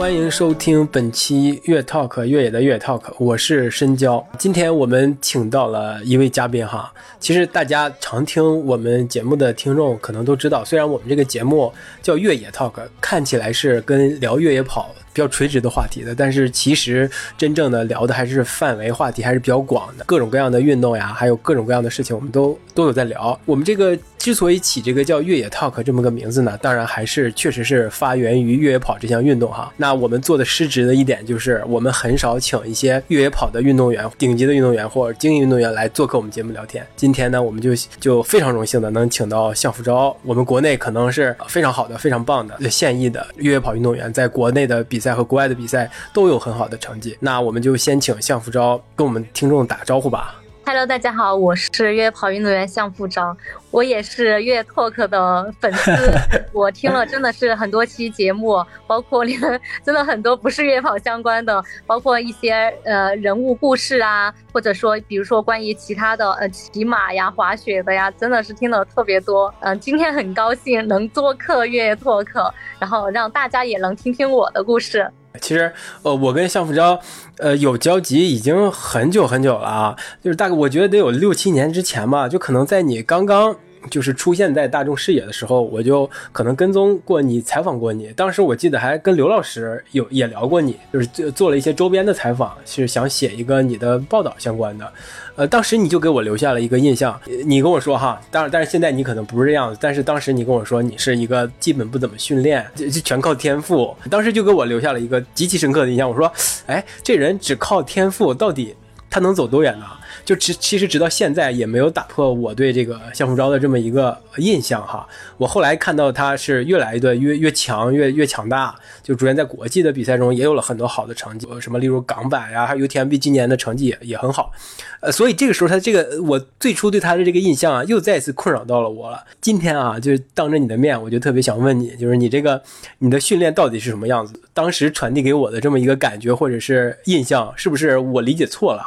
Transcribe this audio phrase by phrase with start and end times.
[0.00, 4.26] 欢迎收听本期越 Talk 越野的越野 Talk，我是深交。
[4.38, 14.88] 今天我们请到了一位嘉宾哈，其实大家常听我们节目的听众可能都知道，虽然我们这个节目叫越野 Talk，看起来是跟聊越野跑。
[15.12, 23.38] 比较垂直的话题的，但是其实真正的聊的还是范围话题还是比较广的，各种各样的运动呀，还有各种各样的事情，我们都都有在聊。
[23.44, 29.72] 我们这个之所以起这个叫越野 talk 这么个名字呢，当然还是确实是发源于越野跑这项运动哈。
[29.76, 36.86] 那我们做的失职的一点就是，我们很少请一些越野跑的运动员、顶级的运动员或者精英运动员来做客我们节目聊天。
[36.96, 50.34] 今天呢，我们就就非常荣幸的能请到向福昭，我们国内可能是非常好的、非常棒的现役的越野跑运动员，在国内的比比赛和国外的比赛都有很好的成绩，那我们就先请向福昭跟我们听众打招呼吧。
[50.72, 53.36] Hello，大家好，我是越野跑运动员向富昭，
[53.72, 55.90] 我也是越野 Talk 的粉丝，
[56.54, 59.36] 我听了真的是很多期节目，包括连
[59.84, 69.52] 真的很多不是越野跑相关的，包括一些呃人物故事啊，或者说比如说关于其他的呃骑马呀、滑雪的呀，真的是听了特别多。
[69.62, 75.10] 嗯，今天很高兴能做客越野 Talk，然后让大家也能听听我的故事。
[75.40, 77.00] 其实，呃，我跟向富昭，
[77.38, 83.56] 呃，有交集已经很久很久了啊，就是大概我觉得得有六七年之前吧，就可能在你刚刚。
[83.88, 88.08] 就是出现在大众视野的时候，我就可能跟踪过你，采访过你。
[88.16, 94.92] 当时我记得还跟刘老师有也聊过你，就是做做了一些周边的采访，是想写一个你的报道相关的。
[95.36, 99.78] 呃，当时你就给我留下了一个印象，你跟我说哈，当然，但是现在你可能不是这样子。
[99.80, 103.96] 但是当时你跟我说你是一个基本不怎么训练，就就全靠天赋。
[104.10, 106.08] 当时就给我留下了一个极其深刻的印象。
[106.10, 106.30] 我说，
[106.66, 108.74] 哎，这人只靠天赋，到底
[109.08, 109.86] 他能走多远呢？
[110.24, 115.06] 就其其实直到现在也没有打破我对这个向福昭的这么一个印象哈。
[115.36, 124.52] 我后来看到他是越来越越越强越越强大，就逐渐在国际的比赛中也有了很多好的成绩，什么例如港版呀，还有 UTMB 今年的成绩也也很好。
[125.00, 129.24] 呃，所以这个时候他这个我最初对他的这个印象啊，又再次困扰到了我了。
[129.40, 132.62] 今天啊，就当着你的面，我就特别想问你，就是你这个
[132.98, 134.34] 你的训练到底是什么样子？
[134.52, 138.84] 当时传递给我的这么一个感觉或者是印象，是不是我理解错了？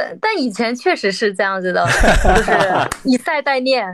[0.00, 1.84] 但但以前确实是这样子的，
[2.24, 2.52] 就是
[3.04, 3.86] 以赛代练，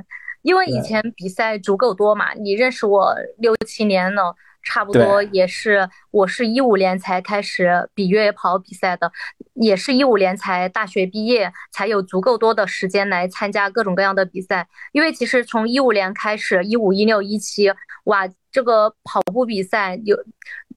[0.43, 2.33] 因为以前比赛足够多嘛。
[2.35, 9.11] 你认识我六七年了，差不多也是，我是一五年才开始比越野跑比赛的，
[9.55, 14.69] 也是一五年才大学毕业，才有足够多的时间来参加各种各样的比赛。
[14.93, 17.73] 因为其实从一五年开始，一五、一六、一七，
[18.05, 20.17] 哇，这个跑步比赛有。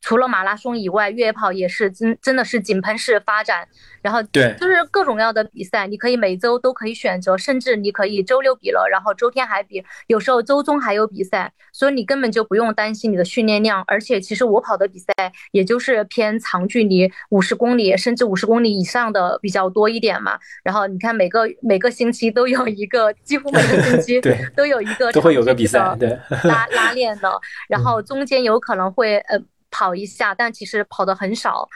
[0.02, 3.68] 除了马拉松以外，越野跑也是真真的是井喷式发展。
[4.02, 13.84] 然后对，就是各种各样的比赛，你可以每周都可以选择，甚至你可以周六比了，然后周天还比，有时候周中还有比赛，所以你根本就不用担心你的训练量。
[13.88, 15.14] 而且其实我跑的比赛
[15.52, 20.40] 也就是偏长距离，五十公里甚至五十公里以上的比较多一点嘛。
[20.64, 24.22] 然后你看每个每个星期都有一个，几乎每个星期
[24.56, 27.30] 都有一个都会有个比赛，对拉拉练的，
[27.68, 29.38] 然后中间有可能会呃。
[29.72, 31.68] 跑一下，但其实跑的很少，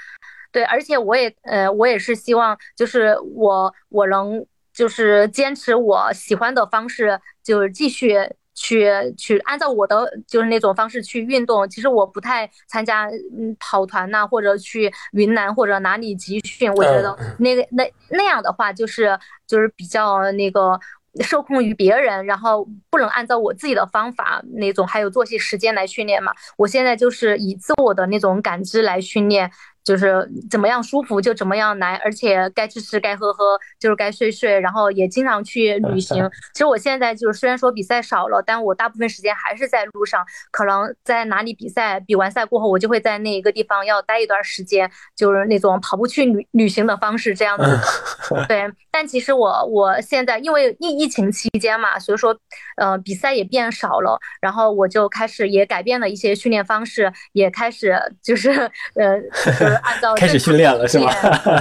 [0.51, 8.17] 对，而且我也，呃，我也是希望，就是我我能就是坚持我喜欢的方式，就是继续
[8.53, 11.67] 去去按照我的就是那种方式去运动。
[11.69, 20.79] 其实我不太参加嗯跑团呐，或者去云南或者哪里集训，我觉得那个那那样的话，就是就是比较那个。
[21.21, 26.33] 受控于别人，然后不能按照我自己的方法那种，还有作息时间来训练嘛。
[26.57, 29.51] 我现在就是以自我的那种感知来训练。
[29.83, 36.29] 就是怎么样舒服就怎么样来，而且该吃吃该喝喝，就是该睡睡，然后也经常去旅行。
[36.53, 40.23] 其实我现在就是虽然说比赛少了，但我大部分时间还是在路上。
[40.51, 47.65] 可能在哪里比赛，比完赛过后，我就会在那一个地方要待一段时间，就是那种跑步去旅旅行的方式这样子。
[48.47, 52.33] 对，但其实我我现在因为疫疫情期间嘛，所以说，
[52.77, 58.51] 呃，比赛也变少了，然后我就开始也改变了一些训练方式，也开始就是
[58.95, 59.72] 呃。
[59.77, 61.11] 按照开始训练了是吗？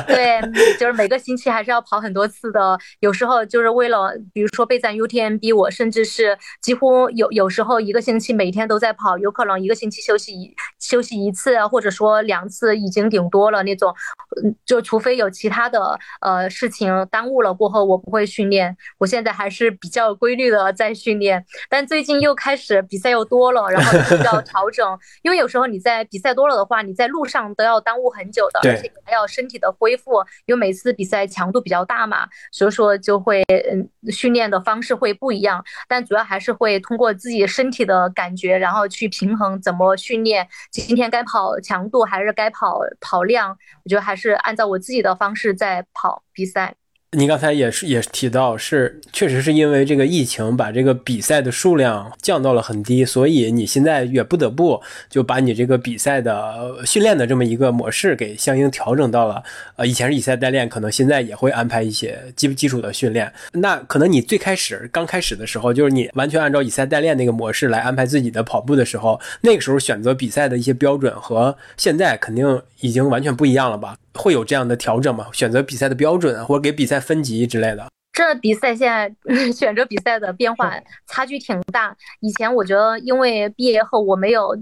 [0.06, 0.40] 对，
[0.78, 2.78] 就是每个星期还是要跑很多次的。
[3.00, 13.94] 有时候就是为了，比如说备战 UTMB，我甚至是几乎有有时候一个星期每天都在跑，有可能一个星期休息一休息一次，或者说两次已经顶多了那种。
[14.42, 18.74] 嗯，就除非有其他的呃事情耽误了过后，我不会训练。
[18.98, 24.98] 我现在还是比较规律的在训练，但最近又开始比赛又多了，然后要 调整。
[25.22, 30.12] 因为有时候你在比赛多了的话，你在路上都要耽误很久的，而且还要身体的恢复，
[30.46, 35.64] 因为每次比赛强度比较大嘛，所以说就会嗯训练的方式会不一样。
[35.88, 40.46] 但主要还是会通过自己身体的感觉，然后去平衡怎么训练。
[40.70, 46.74] 今天该跑强度还是该跑跑量，我觉得还是按照我自己的方式在跑比赛。
[47.14, 54.80] 你刚才也是也提到，是确实是因为这个疫情把这个比赛的数量降到了很低，所以你现在也不得不
[55.10, 59.42] 就把你这个比赛的训练的这么一个模式给相应调整到了。
[59.76, 63.30] 呃，以前是以赛代练，可能现在也会安排一些基基础的训练。
[63.52, 73.96] 那可能你最开始刚开始的时候，就是你完全按照以赛代练那个模式来安排自己的跑步的时候，那个时候选择比赛的一些标准和现在肯定已经完全不一样了吧？
[74.14, 75.26] 会有这样的调整吗？
[75.32, 77.86] 选择比赛的标准，或者给比赛分级之类的？
[78.12, 79.14] 这比赛现在
[79.52, 80.74] 选择比赛的变化
[81.06, 81.96] 差距挺大。
[82.20, 84.54] 以前我觉得，因为毕业后我没有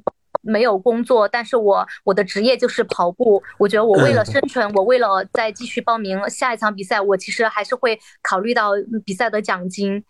[0.42, 3.42] 没有工作，但是我我的职业就是跑步。
[3.58, 8.70] 我觉得我为了生存，我为了再继续报名下一场比赛，我其实还是会考虑到
[9.04, 10.04] 比赛的奖金。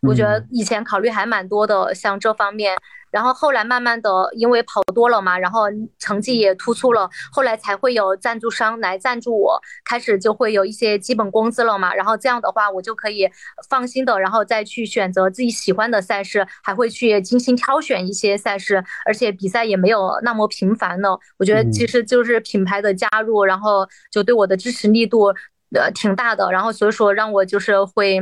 [0.00, 2.76] 我觉得以前考虑还蛮多的，像这方面。
[3.12, 5.66] 然后后来慢慢的，因为跑多了嘛，然后
[5.98, 11.94] 成绩也突出了，后来才会有赞助商来赞助我，开始就会有一些基本工资了嘛。
[11.94, 13.30] 然后这样的话，我就可以
[13.68, 21.18] 放心的，然后再去选择自己喜欢的赛事，还会去精心挑选一些赛事，而且比赛也没有那么频繁了。
[21.36, 25.26] 我觉得其实就是品牌的加入，然后就对我的支持力度
[25.74, 28.18] 呃挺大的，然后所以说让我就是会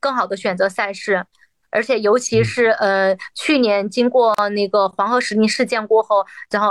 [0.00, 1.24] 更好的选择赛事。
[1.72, 6.70] 而且，尤其是呃，去年经过那个黄河石林事件过后，然后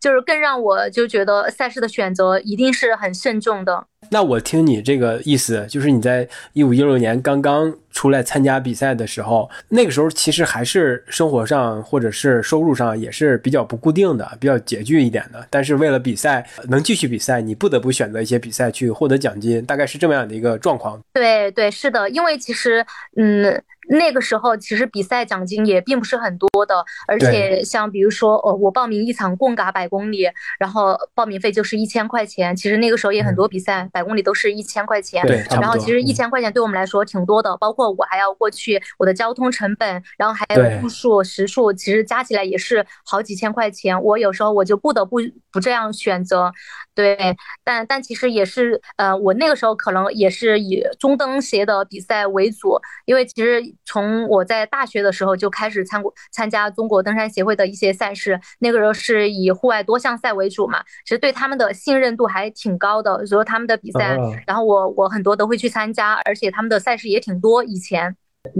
[0.00, 3.86] 就是更让我就觉得赛事的选择一定是很慎重的。
[4.10, 15.46] 那我听你这个意思，就是你在一五一六年刚刚出来参加比赛的时候，那个时候其实还是生活上或者是收入上也是比较不固定的，比较拮据一点的。
[15.48, 21.00] 但是为了比赛能继续比赛，你不得不选择一些比赛去获得奖金，大概是这么样的一个状况。
[21.12, 22.84] 对对，是的，因为其实
[23.16, 23.62] 嗯。
[23.92, 30.28] 那个时候其实比赛奖金也并不是很多的，而且像比如说，呃，我报名一场贡嘎百公里，
[30.60, 32.54] 然后报名费就是一千块钱。
[32.54, 44.00] 其实那个时候也很多比赛百公里都是一千块钱，然后其实一千块钱对我们来说挺多的，包括我还要过去我的交通成本，然后还有步数、时数，其实加起来也是好几千块钱。
[44.02, 45.18] 我有时候我就不得不
[45.52, 46.52] 不这样选择，
[46.94, 53.62] 对，但但其实也是，呃，我那个时候可能也是以中登协的比赛为主，因为其实。
[53.84, 56.00] 从我在大学的时候就开始参
[56.30, 64.16] 参加中国登山协会的一些赛事，那个时候是以户外多项赛为主嘛，其实对他们的信任度还挺高的，所以他们的比赛，
[64.46, 67.62] 然后我我很多都会去参加，而且他们的赛事也挺多。
[67.64, 68.16] 以前，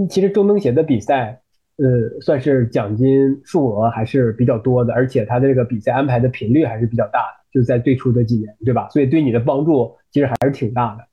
[0.08, 1.40] 其实中登协的比赛，
[1.76, 8.88] 呃，算是奖金数额还是比较多的，而且他的这个比赛安排的频率还是比较大的，就在最初的几年，对吧？
[8.90, 11.06] 所以对你的帮助其实还是挺大的。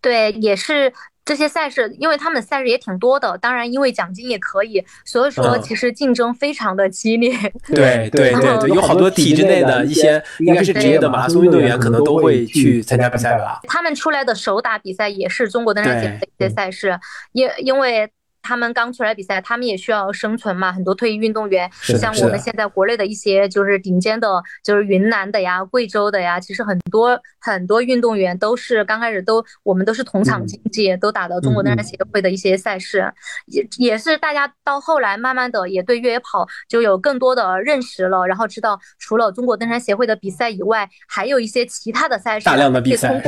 [0.00, 0.92] 对，也是。
[1.28, 7.30] 这些赛事，因为他们赛事也挺多的，当然因为奖金也可以，所以说其实竞争非常的激烈。
[7.66, 13.60] 对对对对， 有好多体制内的一些应该是职业的马拉松运动员，可能都会去参加比赛吧。
[13.68, 16.98] 他们出来的首打比赛也是中国登山协会的一些赛事，
[17.32, 18.10] 因因为。
[18.42, 20.72] 他们刚出来比赛，他们也需要生存嘛。
[20.72, 33.12] 很多退役运动员，像我们现在国内的一些就是顶尖的，就是云南的呀、贵州的呀，其实很多很多运动员都是刚开始都我们都是同场竞技，都打到中国登山协会的一些赛事，
[33.46, 43.20] 也也是大家到后来慢慢的也对越野跑就有更多的认识了，然后知道除了中国登山协会的比赛以外，还有一些其他的赛事，大量的比赛？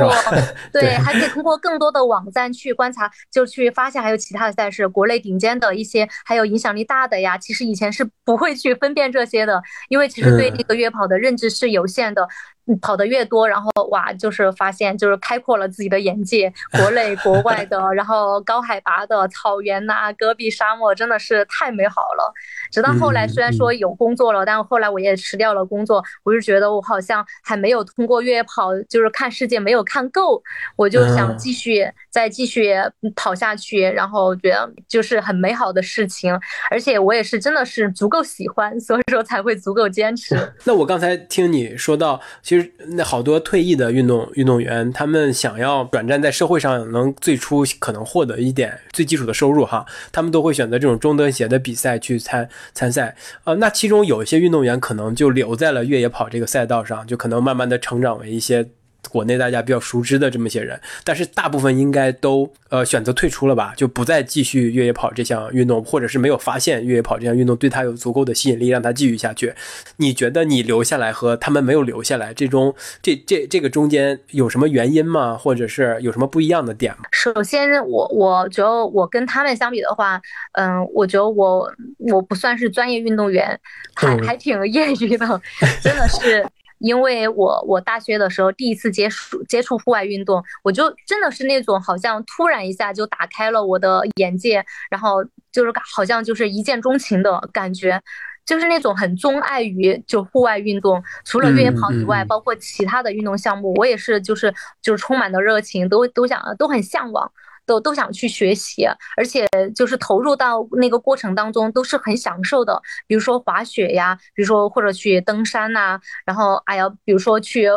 [0.73, 4.89] 对，还可以通过更多的网站去观察，就去发现还有其他的赛事。
[4.89, 12.29] 国内顶尖的一些，还有影响力大的呀，其实以前是不会去分辨这些的，因为其实对那个约跑的认知是有限的。
[12.77, 22.33] 跑的越多，然后哇，就是发现就是开阔了自己的眼界，国内国 外的，然后高海拔的草原呐，戈壁沙漠真的是太美好了。
[22.71, 30.43] 直到后来虽然说有工作了，但后来我也辞掉了工作，我就觉得我好像还没有通过越野跑，就是看世界没有看够，
[30.77, 32.75] 我就想继续再继续
[33.17, 36.39] 跑下去，然后觉得就是很美好的事情，
[36.71, 40.37] 而且我也是真的是足够喜欢，所以说才会足够坚持。
[40.65, 53.17] 那我刚才听你说到，其实那好多退役的运动运动员，他们想要转战在社会上，能最初可能获得一点最基础的收入哈，他们都会选择这种中端鞋的比赛去参参赛。
[53.45, 58.69] 呃，那其中有一些运动员可能就留在了越野跑这个赛道上，就可能慢慢的成长为一些。
[59.09, 69.55] 国内大家比较熟知的这么些人，但是大部分应该都呃选择退出了吧，就不再继续越野跑这项运动，或者是没有发现越野跑这项运动对他有足够的吸引力，让他继续下去。
[69.97, 75.37] 你觉得你留下来和他们没有留下来这中这这这个中间有什么原因吗？
[75.37, 77.05] 或者是有什么不一样的点吗？
[77.11, 80.21] 首先，我我觉得我跟他们相比的话，
[80.53, 83.59] 嗯，我觉得我我不算是专业运动员，
[83.95, 85.41] 还还挺业余的，
[85.83, 86.47] 真的是。
[86.81, 95.23] 因为我我大学的时候第一次接触接触户外运动，我就真的是那种好像突然一下就打开了我的眼界，然后
[95.53, 98.01] 就是好像就是一见钟情的感觉，
[98.47, 107.31] 就是那种很钟爱于就户外运动，除了越野跑以外，包括其他的运动项目，我也是就是就是充满的热情，都都想都很向往。
[107.71, 108.85] 都都想去学习，
[109.17, 109.47] 而且
[109.77, 112.83] 就是投入到那个过程当中都是很享受的。
[113.07, 117.69] 比如说滑雪呀，比如说或者去登山呐，然后哎呀，比如说去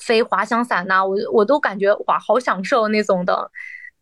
[0.00, 3.50] 飞滑翔伞呐，我我都感觉哇，好享受那种的。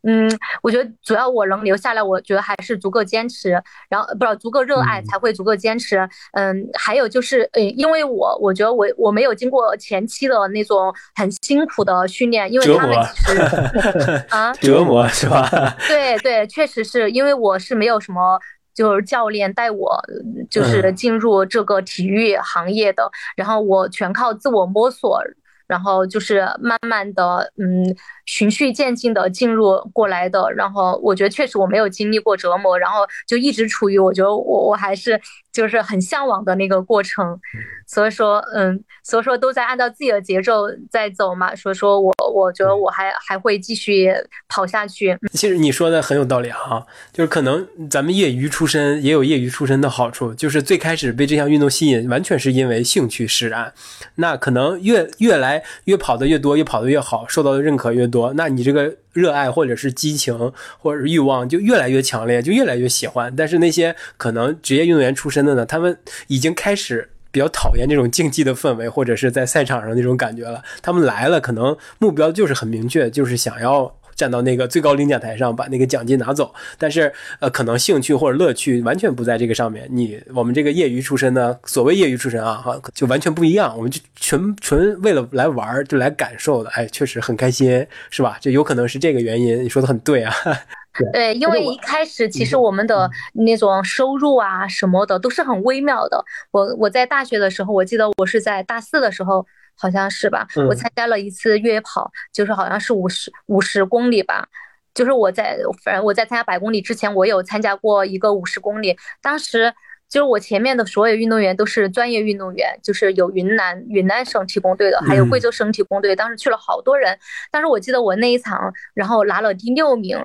[0.09, 0.27] 嗯，
[0.63, 3.51] 我觉得主要我能留下来，我觉得还是足够坚持，
[3.91, 5.99] 然后不是足够热爱才会足够坚持。
[6.33, 15.77] 嗯，还有就是，嗯，因为我我觉得我我没有经过前期的那种很辛苦的训练，因为他们其实 啊折磨是吧？
[15.87, 18.41] 对对，确实是因为我是没有什么
[18.75, 20.03] 就是教练带我
[20.51, 25.23] 就是进入这个体育行业的，然后我全靠自我摸索。
[25.69, 27.95] 然后就是慢慢的，嗯，
[28.29, 30.53] 循序渐进的进入过来的。
[30.53, 35.19] 然后我觉得确实我没有经历过折磨，然后就一直处于我觉得我我还是
[35.51, 37.41] 就是很向往的那个过程。
[37.87, 41.57] 所以说，嗯，所以说都在按照自己的节奏在走嘛。
[41.57, 44.13] 所以说我我觉得我还还会继续
[44.47, 45.17] 跑下去。
[45.33, 53.73] 其实你说的很有道理哈，就是可能咱们业余出身也有业余出身的好处，就是最开始被这项运动吸引，完全是因为兴趣使然。
[54.17, 60.37] 那可能越越来越跑的越多，越跑的越好，受到的认可越多，那你这个热爱或者是激情
[60.79, 63.35] 或者是欲望就越来越强烈，就越来越喜欢。
[63.37, 67.11] 但是那些可能职业运动员出身的呢，他们已经开始。
[67.31, 70.63] 比较讨厌这种竞技的氛围，或者是在赛场上那种感觉了。
[70.81, 76.53] 他们来了，可能目标就是很明确，就是想要站到那个最高领奖台上，把那个奖金拿走。
[76.77, 79.89] 但是，呃，可能兴趣或者乐趣完全不在这个上面。
[79.91, 83.75] 你我们这个业余出身呢，所谓业余出身啊，哈，就完全不一样。
[83.77, 86.71] 我们就纯纯为了来玩，就来感受的。
[86.71, 88.37] 哎，确实很开心，是吧？
[88.41, 89.63] 就有可能是这个原因。
[89.63, 90.35] 你说的很对啊。
[91.13, 96.25] 对，因为一开始其实我们的那种收入啊什么的都是很微妙的。
[96.51, 99.47] 我我在大学的时候，我记得我是在大四的时候，
[99.79, 104.47] 好像是吧，我参加了一次越野跑，就是好像是五十五十公里吧。
[104.95, 108.97] 就是我在反正我在参加百公里之前，我有参加过一个五十公里。
[109.23, 109.73] 当时
[110.09, 116.17] 就是我前面的所有运动员都是专业运动员，就是有云南云南省体工队的，还有贵州省体工队。
[116.17, 117.17] 当时去了好多人，
[117.53, 120.25] 当时我记得我那一场，然后拿了第六名。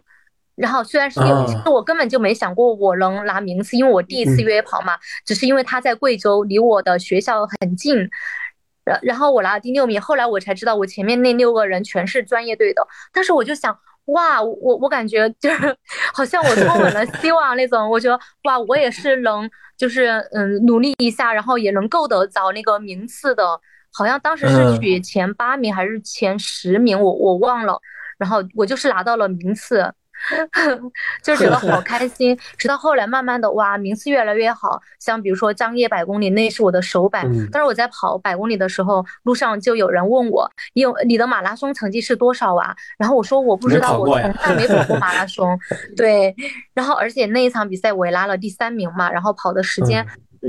[0.56, 8.08] 然后虽然是因为，其实我根本就没想过我能拿名次，因为我第一次越野跑嘛，只是因为他在贵州，离我的学校很近，
[8.86, 10.02] 然然后我拿了第六名。
[10.02, 12.86] 后来我才知道，我前面那六个人全是专业队的。
[13.12, 15.78] 但是我就想，哇，我我感觉就是
[16.14, 17.90] 好像我充满了希望那种。
[17.90, 23.60] 我觉得哇，我也是能就是嗯努力一下，然后也能够得着那个名次的。
[23.96, 27.80] 好像当时是取前八名还是前十名，我我忘了。
[28.18, 29.94] 然后我就是拿到了名次。
[31.22, 34.82] 就觉得好 开心，直到后来慢慢的哇，名次越来越好。
[35.00, 37.24] 像比如说张掖百公里，那是我的首百。
[37.52, 42.76] 但是我在跑百公里的时候，路上就有人问我，有你的马拉松成绩是多少啊？
[42.98, 45.60] 然后我说我不知道，我从来没跑过马拉松。
[45.98, 46.34] 对，
[46.74, 50.06] 然后而且那一场比赛我也拉了第三名嘛，然后跑的时间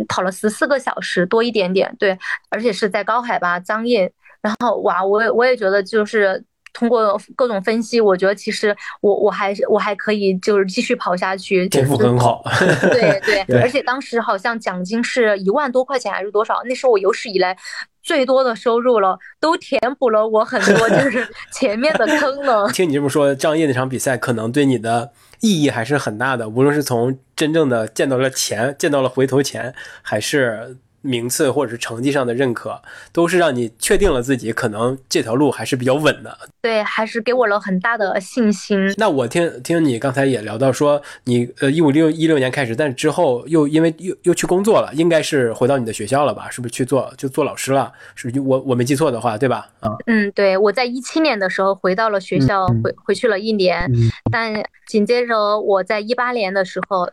[0.09, 1.95] 跑了十四个小时多一点点。
[1.99, 2.19] 对，
[2.51, 4.13] 而且是在高海拔张掖。
[4.41, 6.45] 然后哇，我也我也觉得就是。
[6.75, 12.45] 通过各种分析，我觉得其实我我还是我还可以就是继续跑下去，天赋很好。
[12.93, 16.61] 对对，而且当时好像奖金是一万多块钱还是多少？
[16.67, 17.57] 那是我有史以来
[18.03, 22.69] 最多的收入了，都填补了我很多就 是前面的坑了。
[22.73, 30.77] 听你这么说，仗义那场比赛可能对你的意义还是很大的，无论是从真正的见到了钱，见到了回头钱，还是。
[31.05, 32.81] 名次或者是成绩上的认可，
[33.13, 36.37] 都是让你确定了自己可能这条路还是比较稳的。
[36.63, 38.95] 对，还是给我了很大的信心。
[38.97, 46.49] 那我听听你刚才也聊到说，你呃一五六一六年开始，但是之后又因为又又去工作了，应该是回到你的学校了吧？
[46.51, 47.93] 是不是去做就做老师了？
[48.15, 49.69] 是我我没记错的话，对吧？
[49.81, 53.91] 啊，嗯，对，我在一七年的时候回到了学校，回回去了一年，
[54.33, 54.55] 但
[54.87, 57.07] 紧接着我在一八年的时候。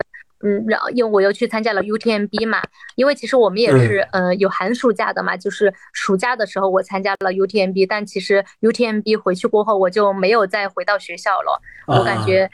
[0.44, 2.62] 嗯，然后因为我又去参加了 UTMB 嘛，
[2.96, 11.62] 因为其实我们也是呃有寒暑假的嘛，就是暑假的时候我参加了 UTMB，但其实 UTMB 回去过后我就没有再回到学校了。
[11.88, 12.50] 我感觉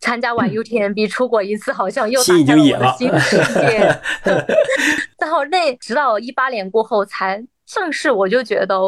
[0.00, 4.00] 参加完 UTMB 出国一次，好像又打开了我的新世界。
[5.18, 8.78] 然后那直到一八年过后才正式，我就觉得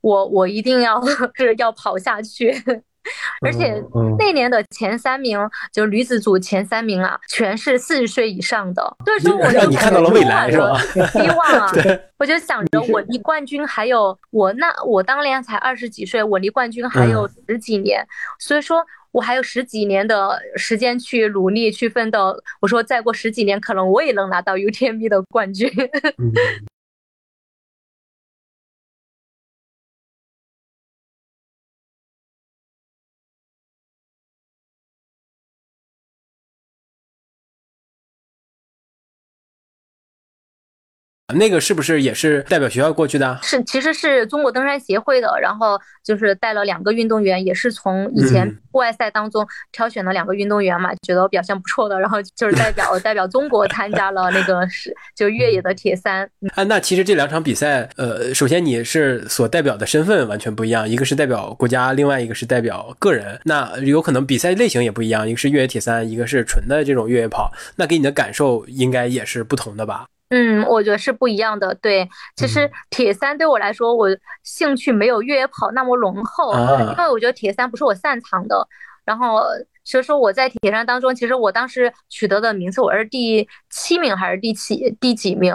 [0.00, 1.00] 我我一定要
[1.34, 2.54] 是要跑下去。
[3.44, 3.82] 而且
[4.18, 5.38] 那年的前三名，
[5.72, 8.96] 就是女子组前三名啊，全是四十岁以上的。
[9.04, 10.78] 所以说，我就你看到了未来是吧？
[11.12, 11.70] 希望啊！
[12.18, 18.06] 我就想着，我离冠军还有我那我当年才二十几岁，我离冠军还有十几年，
[18.38, 22.34] 所以说我还有十几年的时间去努力去奋斗。
[22.60, 25.70] 我说再过十几年，可能我也能拿到 UTMB 的冠军。
[41.34, 43.36] 那个是不是也是代表学校过去的？
[43.42, 56.22] 是，其实是中国登山协会的，然后就是带了两个运动员，也是从以前户外赛当中挑选了两个运动员嘛，觉得表现不错的，然后就是代表 代表中国参加了那个是就越野的铁三。
[56.54, 70.06] 啊，那其实这两场比赛，呃，首先你是所代表的身份完全不一样，一个是代表国家，另外一个是代表个人，那有可能比赛类型也不一样，一个是越野铁三，一个是纯的这种越野跑，那给你的感受应该也是不同的吧？
[70.30, 71.74] 嗯，我觉得是不一样的。
[71.76, 74.08] 对，其实铁三对我来说，我
[74.42, 78.66] 兴趣没有越野跑那么浓厚，因为我觉得铁三不是我擅长的。
[79.04, 79.40] 然后
[79.84, 85.54] 所以说我在铁三当中，其实我当时取得的名次我是第七名还是第七第几名，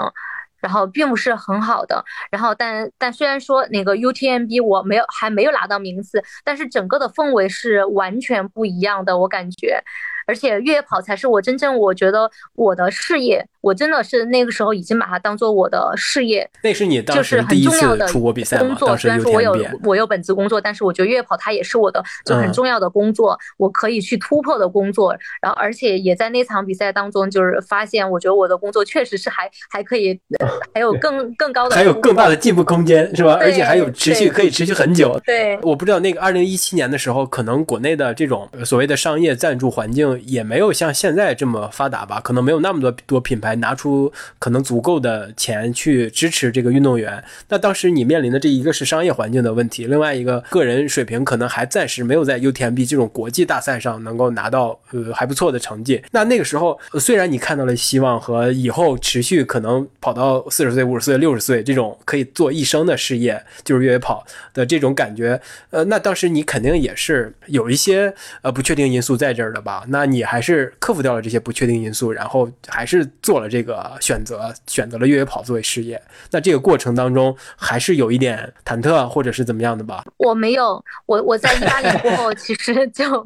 [0.62, 2.02] 然后并不是很好的。
[2.32, 9.84] 然后但但虽然说那个 UTMB 我没有还没有拿到名次，但是整个的氛围是完全不一样的，我感觉。
[10.26, 16.50] 而且越野跑才是我真正我觉得我的事业，我真的是那个时候已经把它当做我的事业。
[16.64, 25.16] 那是你当时第一次出国比赛工作虽然说我有我有本职工作，但是我觉得越野跑它也是我的就很重要的工作，我可以去突破的工作。
[25.42, 30.20] 然后而且也在那场比赛当中，就是发现我觉得我的工作确实是还还可以，
[30.74, 33.38] 还有更更高的，还有更大的进步空间，是吧？
[33.40, 35.20] 而且还有持续可以持续很久。
[35.26, 40.11] 对，我不知道那个二零一七年的时候，可能国内的这种所谓的商业赞助环境。
[40.20, 47.24] 也没有像现在这么发达吧，可能没有那么多多品牌拿出可能足够的钱去支持这个运动员。
[47.50, 56.02] 那当时你面临的这一个是商业环境的问题，另外一个个人水平可能还暂时没有在 UTMB 这种国际大赛上能够拿到呃还不错的成绩。
[56.12, 69.84] 那那个时候虽然你看到了希望和以后持续可能跑到四十岁、五十岁、六十岁这种可以做一生的事业，就是越野跑的这种感觉，呃，那当时你肯定也是有一些呃不确定因素在这儿的吧？
[69.90, 76.02] 那那你还是克服掉了这些不确定因素，然后还是做了这个选择，选择了越野跑作为事业。
[76.32, 80.04] 那这个过程当中还是有一点忐忑，或者是怎么样的吧？
[80.18, 83.24] 我没有，我我在一八年过后，其实就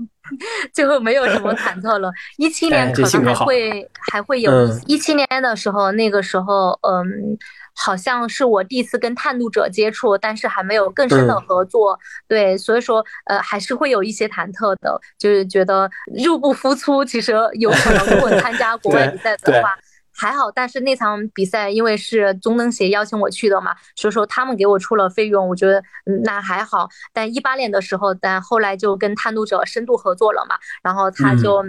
[0.73, 2.11] 就没有什么忐忑了。
[2.35, 4.51] 一七年可能还会还会有，
[4.85, 7.37] 一七年的时候，那个时候，嗯。
[7.75, 15.89] 好像是我第一次跟探路者接触，但是还没有更深的合作，对，所以说呃还是会有一些忐忑的，就是觉得
[16.25, 17.05] 入不敷出。
[17.05, 19.77] 其实有可能如果参加国外比赛的话。
[20.15, 25.83] 还好，但是那场比赛因为是中登协邀请我去的嘛，所以说他们给我出了费用，我觉得
[26.23, 26.87] 那还好。
[27.11, 31.63] 但一八年的时候，但后来就跟探路者深度合作了嘛，然后他就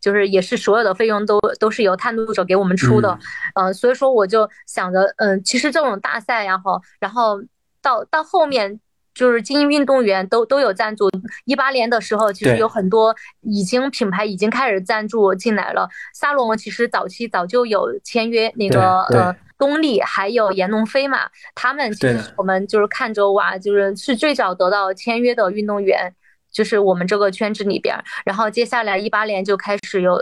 [0.00, 3.18] 就是也是所有的费用都都是由探路者给我们出的，
[3.54, 7.40] 嗯，所以说我就想着，嗯，其实这种大赛，然后然后
[7.80, 8.80] 到到后面。
[9.16, 11.10] 就是精英运动员都都有赞助。
[11.46, 15.88] 一八年的时候，其实有很多已经品牌已经开始赞助进来了。
[16.14, 21.20] 沙龙其实早期早就有签约那个呃东丽，还有闫龙飞嘛，
[21.54, 26.14] 他们其实我们就是看着哇，就是是最早得到签约的运动员。
[26.52, 30.14] 就是我们这个圈子里边，然后接下来一八年就开始有，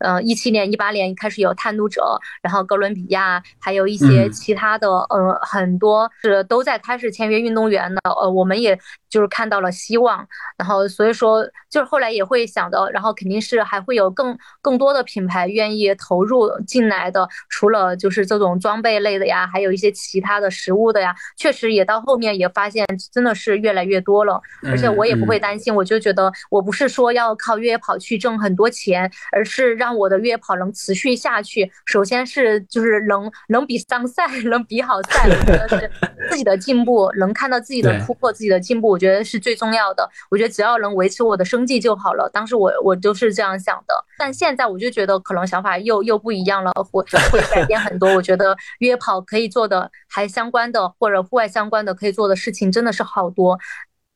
[0.00, 8.78] 呃，一七年、一八年开始有探路者，然后哥伦比亚，还有一些其他的，呃，很多是都在开始签约运动员的，呃，我们也
[9.10, 25.73] 就是看到了希望，然后所以说就是后来也会想到，然后肯定是还会有更更多的品牌愿意投入进来的，除了就是这种装备类的呀，还有一些其他的食物的呀，确实也到后面也发现真的是越来越多了，而且我也不会担心。
[25.74, 31.70] 我就觉得，我不是说要靠越野跑去挣很多钱，而是让我的越野跑能持续下去。
[31.86, 35.90] 首先是就是能能比上赛， 能比好赛，我觉得是
[36.30, 40.08] 自己的进步，能看到自己的突破，自己的进步，我觉得是最重要的。
[40.30, 42.28] 我觉得只要能维持我的生计就好了。
[42.32, 48.14] 当时我我就是这样想的，但现在我就觉得可能想法又又不一样了，会 会改变很多。
[48.14, 53.58] 我觉得越野跑可以做的还相关的或者户外相关的可以做的事情真的是好多。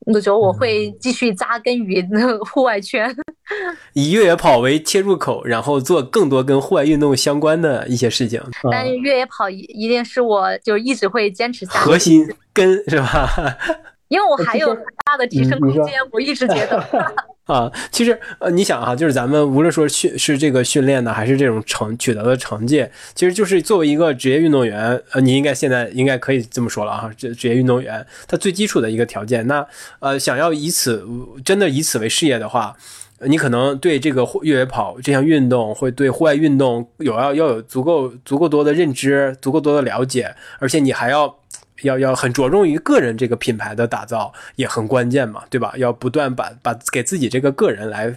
[0.07, 3.15] 我觉得我会继续扎根于那个户外圈，
[3.93, 8.41] 以越野跑为切入口，然后做更多跟户外运动相关的一些事情。
[8.71, 13.29] 但越野跑一一定是我就一直会坚持下去核心根是吧？
[14.09, 16.83] 因为我还有很大的提升空间，我一直觉得。
[17.49, 29.67] 啊，其实呃，你想哈，就是咱们无论说训是这个训练呢，还是这种成取得的成绩，其实就是作为一个职业运动员，呃，你应该现在应该可以这么说了哈，职职业运动员他最基础的一个条件，那
[30.01, 31.03] 呃，想要以此
[31.43, 32.77] 真的以此为事业的话，
[33.21, 41.35] 你可能对这个越野跑这项运动，会对户外运动有要要有足够足够多的认知，足够多的了解，而且你还要。
[41.83, 45.73] 要要很着重于个人这个品牌的打造也很关键嘛，对吧？
[45.77, 48.13] 要不断把把给自己这个个人来，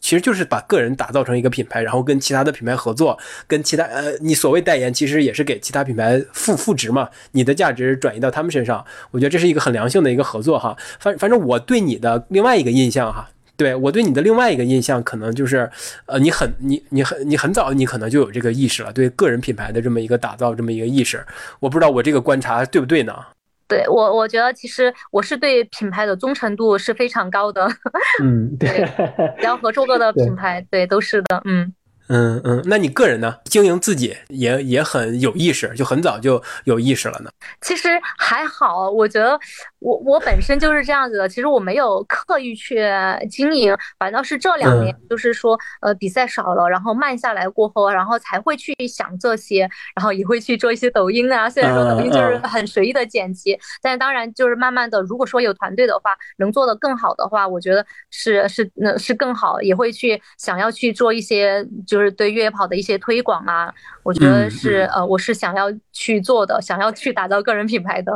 [0.00, 10.76] 其实就是把个人打造成一个品牌，然后跟其他的品牌合作，跟其他呃，你所谓代言，其实也是给其他品牌赋赋值嘛，你的价值转移到他们身上，我觉得这是一个很良性的一个合作哈。
[10.98, 13.28] 反反正我对你的另外一个印象哈。
[13.60, 15.70] 对我对你的另外一个印象，可能就是，
[16.06, 21.22] 呃，你很你你很你很早，你可能就有这个意识了，对个人品牌的这么一个打造，这么一个意识。
[21.58, 23.14] 我不知道我这个观察对不对呢？
[23.68, 27.68] 对我，我觉得其实我是对品牌的忠诚度是非常高的。
[28.22, 28.88] 嗯，对，
[29.36, 31.70] 然后合作过的品牌，对，都是的，嗯。
[32.12, 33.36] 嗯嗯，那你个人呢？
[33.44, 37.30] 经营自己也也很有意识，就很早就有意识了呢。
[37.60, 39.38] 其实还好，我觉得
[39.78, 41.28] 我我本身就是这样子的。
[41.28, 42.84] 其实我没有刻意去
[43.30, 49.60] 经营，反倒是这两年，就是说呃比赛少了，然后慢下来过后，然后才会去想这些，
[49.94, 51.48] 然后也会去做一些抖音啊。
[51.48, 61.99] 虽然说抖音就是很随意的剪辑，但是当然就是慢慢的，如果说有团队的话，能做的更好的话，我觉得是是那是更好，也会去想要去做一些就。
[62.00, 63.70] 就是对越野跑的一些推广啊，
[64.02, 68.10] 我觉得是呃，我是想要去做的，想要去打造个人品牌的，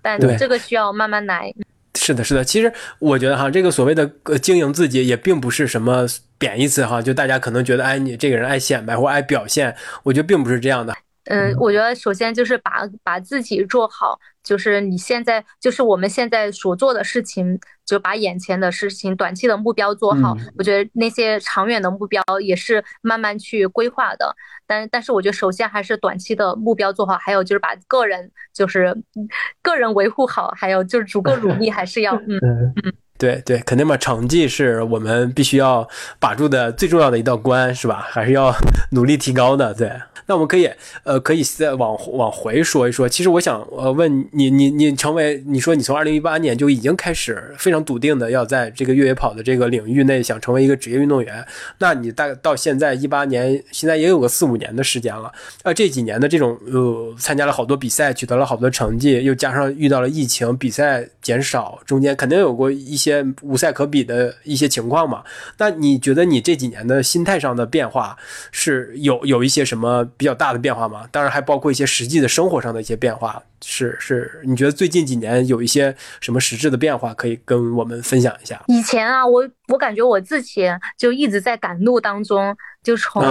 [0.00, 1.52] 但这个需要慢慢来。
[1.94, 4.10] 是的，是的，其实我觉得哈，这个所谓的
[4.40, 6.06] 经营自己也并不是什么
[6.38, 10.94] 贬义词哈，就大家可能觉得哎，你这个人爱显摆或爱表现，我觉得并不是这样的。
[11.28, 20.36] 嗯，我觉得首先就是把把自己做好，就是你现在就是我们现在所做的事情，就把眼前的事情、短期的目标做好。
[20.56, 24.34] 我觉得那些长远的目标也是慢慢去规划的。
[24.66, 28.96] 但但是我觉得首先还是短期的目标做好，还有就是把个人就是
[29.62, 32.38] 个人维护好，还有就是足够努力，还是要嗯
[32.82, 32.92] 嗯。
[33.18, 35.86] 对对，肯定嘛，成绩是我们必须要
[36.20, 38.06] 把住的最重要的一道关，是吧？
[38.08, 38.54] 还是要
[38.92, 39.74] 努力提高的。
[39.74, 39.90] 对，
[40.26, 40.70] 那我们可以，
[41.02, 43.08] 呃，可以再往往回说一说。
[43.08, 51.44] 其实我想，呃，问你，你你成为，你说你从二零一八年就已经开始非常笃定的要在这个越野跑的这个领域内想成为一个职业运动员，
[51.78, 55.32] 那你大到现在一八年，现在也有个四五年的时间了。
[55.64, 63.18] 呃，这几年的这种，呃，参加了好多比赛，取得了好多成绩，又加上遇到了疫情，比赛减少，中间肯定有过一些。
[63.42, 65.22] 无赛可比的一些情况嘛？
[65.58, 68.16] 那你觉得你这几年的心态上的变化
[68.52, 71.06] 是有有一些什么比较大的变化吗？
[71.10, 73.42] 当然还包括一些实际的生活上的一些变化。
[73.60, 78.62] 是是，你觉得最近几年有一些什么实质的变化可以跟我们分享一下？
[78.68, 80.62] 以前啊，我我感觉我自己
[80.96, 83.22] 就一直在赶路当中，就从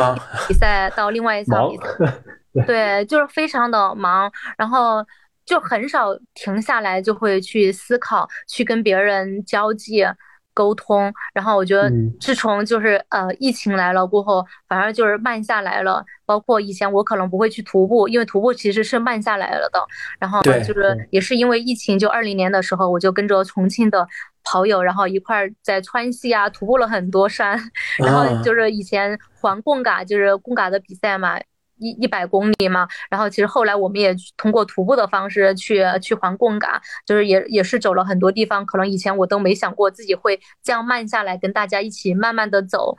[0.48, 2.14] 比赛到另外一场比赛，
[2.68, 5.06] 对，就是非常的忙，然后。
[5.48, 10.06] 就很少停下来，就会去思考，去跟别人交际、
[10.54, 11.12] 沟通。
[11.34, 16.04] 然后我觉得，自从就是呃疫情来了过后，反而就是慢下来了。
[16.26, 19.80] 包括以前我可能不会去徒步，因为徒步其实是慢下来了的。
[20.20, 24.06] 然后就是也是因为疫情，就二零年的时候，我就跟着重庆的
[24.44, 27.58] 跑友，然后一块儿在川西啊徒步了很多山。
[27.98, 31.40] 然后就是以前环贡嘎，就是贡嘎的比赛嘛。
[31.78, 42.96] 一一百公里嘛，然后其实后来我们也通过徒步的方式去去环贡嘎，就是也也是走了很多地方，可能以前我都没想过自己会这样慢下来，跟大家一起慢慢的走，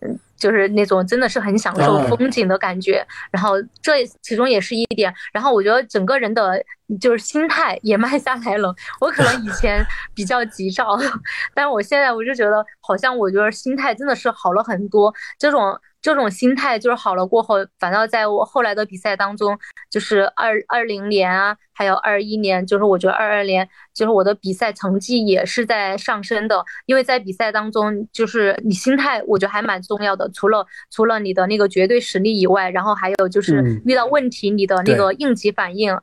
[0.00, 3.06] 嗯，就是那种真的是很享受风景的感觉。
[3.30, 6.64] 然后这其中也是一点，然后我觉得整个人的
[6.98, 8.74] 就是心态也慢下来了。
[9.00, 10.98] 我可能以前比较急躁，
[11.54, 15.78] 但是我现在我就觉得好像我觉得心态真的是好了很多，这种。
[16.04, 19.58] 这种心态就是好了过后，反倒在我后来的比赛当中，
[19.90, 26.62] 就是二二零年啊，还有二一年，就是我觉得二二年，就是我的比赛成绩也是在上升的。
[26.84, 30.30] 因为在比赛当中，就是你心态，我觉得还蛮重要的。
[30.34, 35.98] 除了除了你的那个绝对实力以外，然后还有就是遇到问题你的那个应急反应，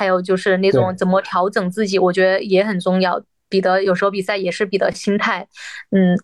[0.00, 3.22] 还有就是那种怎么调整自己，我觉得也很重要。
[3.50, 5.46] 比的有时候比赛也是比的心态，
[5.90, 6.16] 嗯。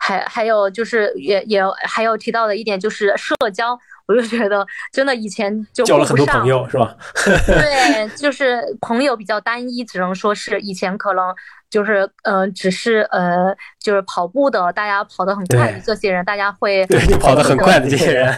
[0.00, 3.76] 还还有就是也也还有提到的一点就是社交，
[4.08, 6.96] 我就觉得真的以前就交了很多朋友是吧？
[7.46, 11.34] 对，就是朋友比较单一，只能说是以前可能
[11.68, 18.34] 就是呃只是呃就是跑步的，大家跑得很快的这些人，大家会对跑得很快的这些人，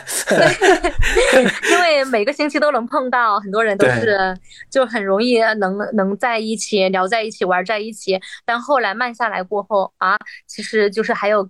[1.71, 4.37] 因为每个星期都能碰到，很多人都是
[4.69, 10.17] 就很容易能能在一起聊在一起玩在一起，但后来慢下来过后啊，
[10.49, 11.49] 其实就是还有。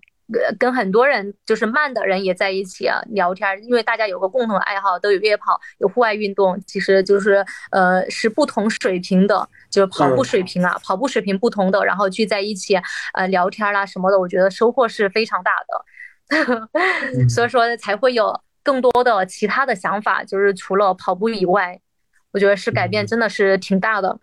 [0.59, 12.77] 跟很多人就是慢的人也在一起啊聊天，因为大家有个共同爱好，都有越野跑，有户外运动，其实就是呃是不同水平的，就是跑步水平啊，跑步水平不同的，然后聚在一起
[13.15, 15.53] 呃聊天啦什么的，我觉得收获是非常大
[16.31, 21.81] 的， 所以说才会有更多的其他的想法，就是除了跑步以外，
[22.33, 24.19] 我觉得是改变真的是挺大的。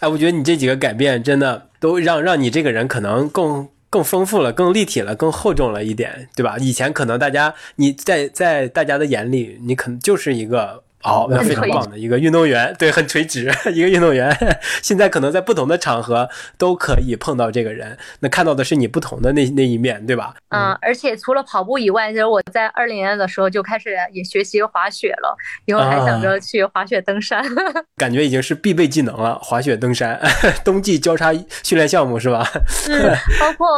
[0.00, 3.68] 哎，我觉得你这几个改变真的都让让你这个人可能更。
[3.90, 6.56] 更丰富了，更立体了，更厚重了一点，对吧？
[6.58, 14.30] 以前可能大家你在在大家的眼里，你可能就是一个哦，那非常棒的一个运动员，对，很垂直 一个运动员。
[14.82, 20.34] 现在可能在不同的场合都可以碰到这个人，那看到的是你不同的那那一面对吧？
[20.50, 25.34] 嗯，而且除了跑步以外，就是我在二零年的时候就开始也学习滑雪了，
[25.64, 27.42] 以后还想着去滑雪登山，
[27.96, 29.38] 感觉已经是必备技能了。
[29.38, 30.20] 滑雪登山，
[30.64, 31.32] 冬季交叉
[31.62, 32.46] 训练项目是吧？
[32.90, 33.68] 嗯，包括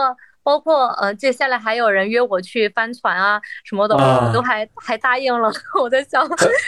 [0.42, 5.50] 包括呃，接下来还有人约我去帆船啊什么的，我都还还答应了。
[5.80, 6.26] 我在想，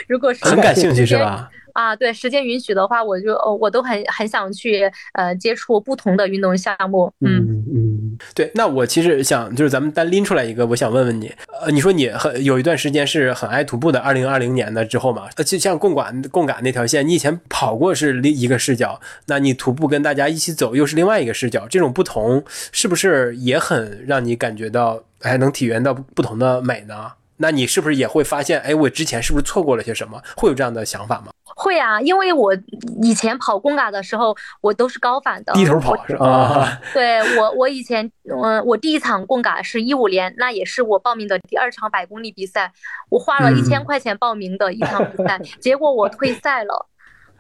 [0.09, 1.49] 如果是很感兴趣是吧？
[1.75, 7.13] 啊，对，时间允许的话，我就我都很很想去呃接触不同的运动项目。
[7.21, 27.11] 嗯嗯，对，那我其实想就是咱们单拎出来一个，我想问问你，呃，你说你很有一段时间是很爱徒步的，二零二零年的之后嘛，呃，就像贡管贡嘎那条线，你以前跑过是另一个视角，那你徒步跟大家一起走又是另外一个视角，这种不同是不是也很让你感觉到还能体验到不同的美呢？
[27.39, 30.23] 那你是不是也会发现，哎，我之前是不是错过了些什么？
[30.37, 31.33] 会有这样的想法吗？
[31.65, 32.55] 会啊，因为我
[33.03, 36.79] 以前跑公嘎的时候，我都是高反的，低头跑是啊？
[36.93, 42.71] 对我，我以前，嗯，我第一场公嘎是一五年，那也是我报名的第二场百公里比赛，
[43.09, 46.87] 我花了一千块钱报名的一场比赛，结果我退赛了，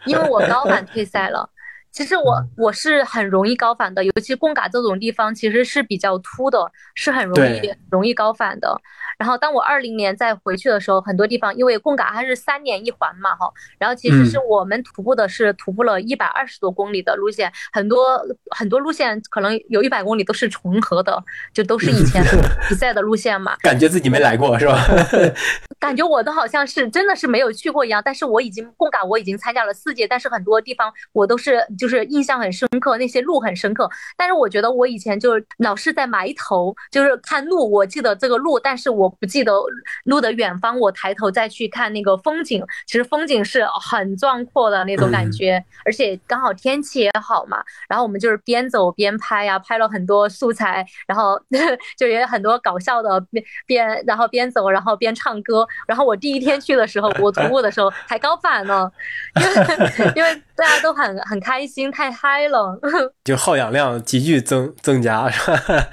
[0.06, 1.50] 因为我高反退赛了。
[1.92, 8.80] 其实我我是很容易高反的，尤其贡嘎这种地方其实是比较秃的，是很容易容易高反的。
[9.18, 21.22] 然后当我二零年再回去的时候，很多地方因为贡嘎它是三年一环嘛哈，然后其实是我们徒步的是徒步了一百二十多公里的路线，很多很多路线可能有一百公里都是重合的，
[21.52, 22.22] 就都是以前
[22.68, 23.56] 比赛的路线嘛。
[23.60, 24.78] 感觉自己没来过是吧？
[25.78, 31.64] 感觉我都好像是真的是没有去过一样，但是我已经贡嘎我已经参加了四届，但是很多地方我都是。
[31.78, 33.90] 就是印象很深刻，那些路很深刻。
[34.16, 37.70] 但是我觉得我以前就是老是在埋头，就是看路。
[37.70, 39.52] 我记得这个路，但是我不记得
[40.04, 40.78] 路的远方。
[40.78, 47.62] 我抬头再去看那个风景，其实风景是很壮阔的那种感觉，而且刚好天气也好嘛。
[47.88, 51.40] 然后我们就是边走边拍呀，拍了很多素材，然后
[51.96, 55.66] 就也很多搞笑的边边，然后边走然后边唱歌。
[55.86, 58.90] 然后我第一天去的时候，我徒步的时候还高反呢，
[59.36, 61.90] 因为 因为大家都很很开心。
[61.90, 62.78] 太嗨了，
[63.24, 65.88] 就耗氧量急剧增增加， 是吧？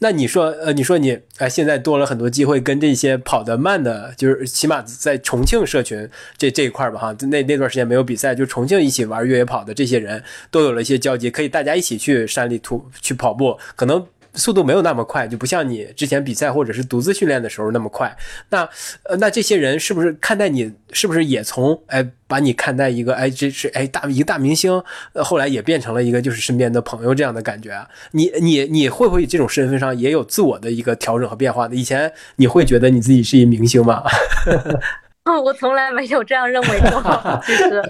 [0.00, 14.06] 那你说，呃，你说你，哎，现在多了很多机会跟这些跑得慢的，就是起码在重庆社群这这一块吧，哈，那那段时间没有比赛，就重庆一起玩越野跑的这些人都有了一些交集，可以大家一起去山里徒去跑步，可能。
[14.36, 18.16] 速度没有那么快，就不像你之前比赛或者是独自训练的时候那么快。
[18.50, 18.68] 那
[19.04, 24.82] 呃，那这些人是不是看待你，是不是也从哎把你看待一个哎这是哎大一个大明星，
[25.14, 27.86] 呃后来也变成了一个就是身边的朋友这样的感觉？
[28.12, 31.74] 你你你会不会这种身份上也有自我的一个调整和变化呢？
[31.74, 34.02] 以前你会觉得你自己是一明星吗？
[35.42, 37.02] 我从来没有这样认为过。
[37.44, 37.82] 其实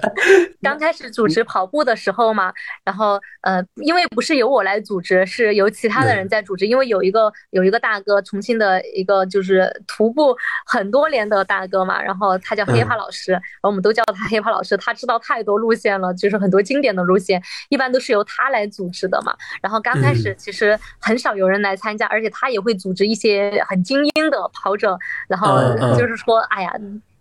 [0.62, 6.66] 刚开始组织跑步的时候嘛，然后呃，因为不是由我来组织，是由其他的人在组织。
[6.66, 14.76] 因为有一个有一个大哥，重庆的一个就是徒步很多年的大哥嘛，然后他叫黑怕老师，然后我们都叫他黑怕老师。
[14.78, 19.36] 他知道太多路线了，就是很多经典的路线，一般都是由他来组织的嘛。
[19.60, 25.58] 然后刚开始其实很少有人来参加，而且他也会组织一些很精英的跑者，然后
[25.98, 26.72] 就是说，哎呀。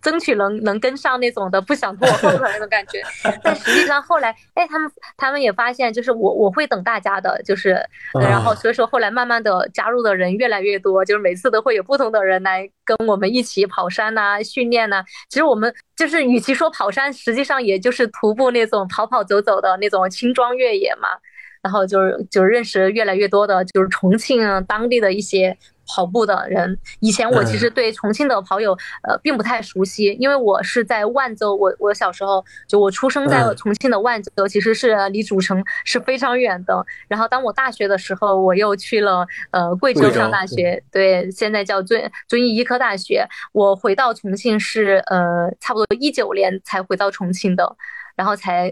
[0.06, 3.02] 争取能能跟上那种的，不想拖后腿那种感觉。
[3.42, 7.76] 但实际上后来，哎，他们他们也发现，就是我我会等大家的，就是，
[8.14, 15.04] 然后所以说后来慢慢的加入的人越来越多，就是每次都会有不同的人来跟我们一起跑山呐、训练呐。
[15.28, 21.08] 其实我们就是与其说跑山，实际上也就是徒步那种跑跑走走的那种轻装越野嘛。
[21.62, 25.58] 然后就是就是认识越来越多的，就是重庆当地的一些。
[25.86, 28.72] 跑步的人，以前我其实对重庆的跑友，
[29.02, 36.84] 呃，并不太熟悉，因为我是在万州，我我小时候就我出生在重庆的万州，其实是离主城是非常远的。
[37.08, 43.26] 然后当我大学的时候，我又去了呃贵州上大学，对，现在叫遵遵义医科大学。
[43.52, 47.76] 我回到重庆是呃差不多一九年才回到重庆的。
[48.16, 48.68] 然后才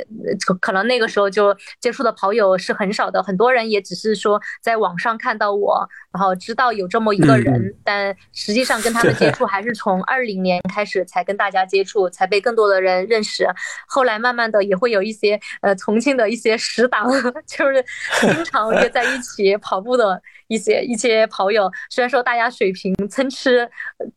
[0.61, 13.46] 可能那个时候就接触的跑友是很少的，很多人也只是说在网上看到我，然后知道有这么一个人，但实际上跟他们接触还是从二零年开始才跟大家接触，才被更多的人认识。
[13.87, 17.07] 后来慢慢的也会有一些呃重庆的一些死党，
[17.46, 17.85] 就是
[18.20, 20.20] 经常约在一起跑步的。
[20.48, 23.50] 一些一些跑友，虽然说大家水平参差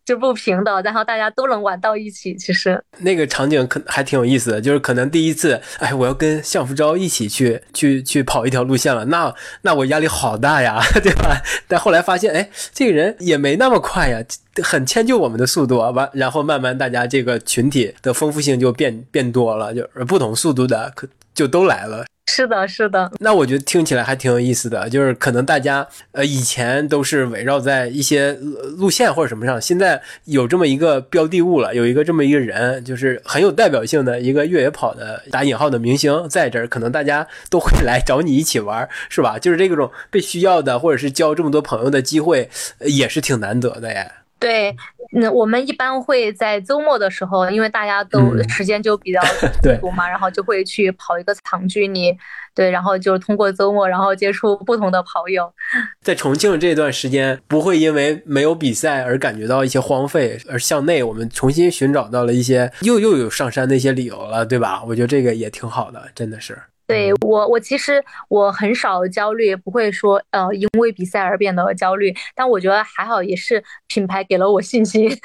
[0.03, 2.35] 就不平的，然后大家都能玩到一起。
[2.35, 11.41] 其实那个场景可还挺有意思的，就是可能第一次，哎，我要跟向福昭一起去去去跑一条路线了，那那我压力好大呀， 对吧？
[11.67, 14.23] 但后来发现，哎，这个人也没那么快呀，
[14.61, 15.89] 很迁就我们的速度啊。
[15.89, 22.05] 完，然后慢慢大家这个群体的丰富性就变变多了，就不同速度的可就都来了。
[22.29, 23.11] 是的，是的。
[23.19, 28.33] 那我觉得听起来还挺有意思的，就是可能大家呃以前都是围绕在一些
[28.77, 39.39] 路线或者什么上，现在有这么一个标的物了，有一个这么一个人，就是很有代表性的一个越野跑的打引号的明星在这儿，可能大家都会来找你一起玩，是吧？
[39.39, 42.49] 就是这种被需要的，或者是交这么多朋友的机会，
[42.81, 44.11] 也是挺难得的耶。
[44.39, 44.75] 对。
[45.11, 49.21] 那我们一般会在周末的时候，因为大家都时间就比较
[49.79, 52.13] 足嘛，然后就会去跑一个长距离，
[52.53, 55.49] 对，然后就通过周末，然后接触不同的跑友。
[56.03, 64.83] 在重庆这段时间，不会因为没有比赛而感觉到一些荒废，而向内我们重新寻找到了一些又又有上山的一些理由了，对吧？
[64.87, 66.61] 我觉得这个也挺好的，真的是。
[66.87, 72.13] 对我，我其实我很少焦虑，不会说呃因为比赛而变得焦虑。
[72.33, 75.09] 但我觉得还好，也是品牌给了我信心，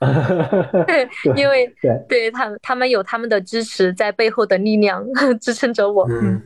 [0.86, 1.70] 对，因为
[2.08, 5.04] 对他他们有他们的支持在背后的力量
[5.40, 6.06] 支撑着我。
[6.08, 6.40] 嗯，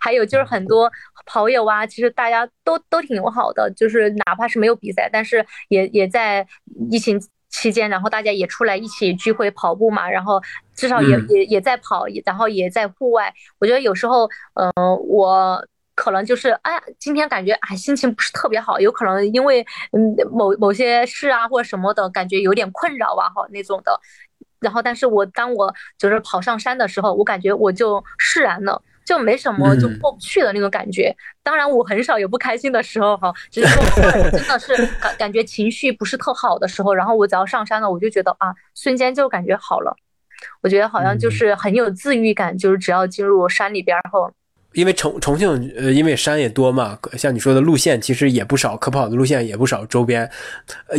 [0.00, 0.90] 还有就是很多
[1.26, 6.46] 跑友啊，其实大家都都挺友好的，就是哪怕是没有比赛，但是也也在
[6.90, 7.20] 疫情。
[7.54, 10.42] 期间，然后大家也出来一起聚会跑步嘛，然后
[10.74, 13.32] 至少也也也在跑，然后也在户外。
[13.60, 14.72] 我觉得有时候，嗯，
[15.06, 15.64] 我
[15.94, 24.00] 可能就是，哎呀，今天感觉哎心情不是特别好，有可能因为嗯某某些事啊或者什么的感觉有点困扰啊哈那种的。
[24.58, 28.82] 然后，但是我当我就是跑上山的时候，我感觉我就释然了。
[29.04, 31.14] 就没什么就过不去的那种感觉。
[31.42, 39.96] 当然，我很少有不开心的时候哈，只是说真的是 感感觉情绪不是特好的时候，然后我只要上山了，我就觉得啊，瞬间就感觉好了。
[40.62, 44.32] 我觉得好像就是很有自愈感，就是只要进入山里边后。
[44.74, 50.28] 因为重重庆，呃，因为山也多嘛，像你说的路线其实也不少，可跑的路线也不少，周边，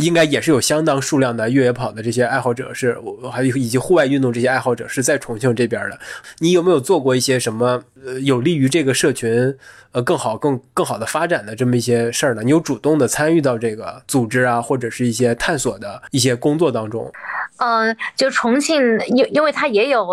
[0.00, 2.96] 应该也是有相当数量的越野跑的这些爱好者，是，
[3.30, 5.98] 还有以及户外运动这些爱好者是在重庆这边的。
[6.38, 9.54] 你有没有做过一些什么，呃，有利于这个社群，
[9.92, 12.42] 呃，更好、更更好的发展的这么一些事儿呢？
[12.42, 17.12] 你有主动的参与到这个组织啊，或者是一些探索的一些工作当中？
[17.58, 20.06] 嗯，就重庆，因因为它也有。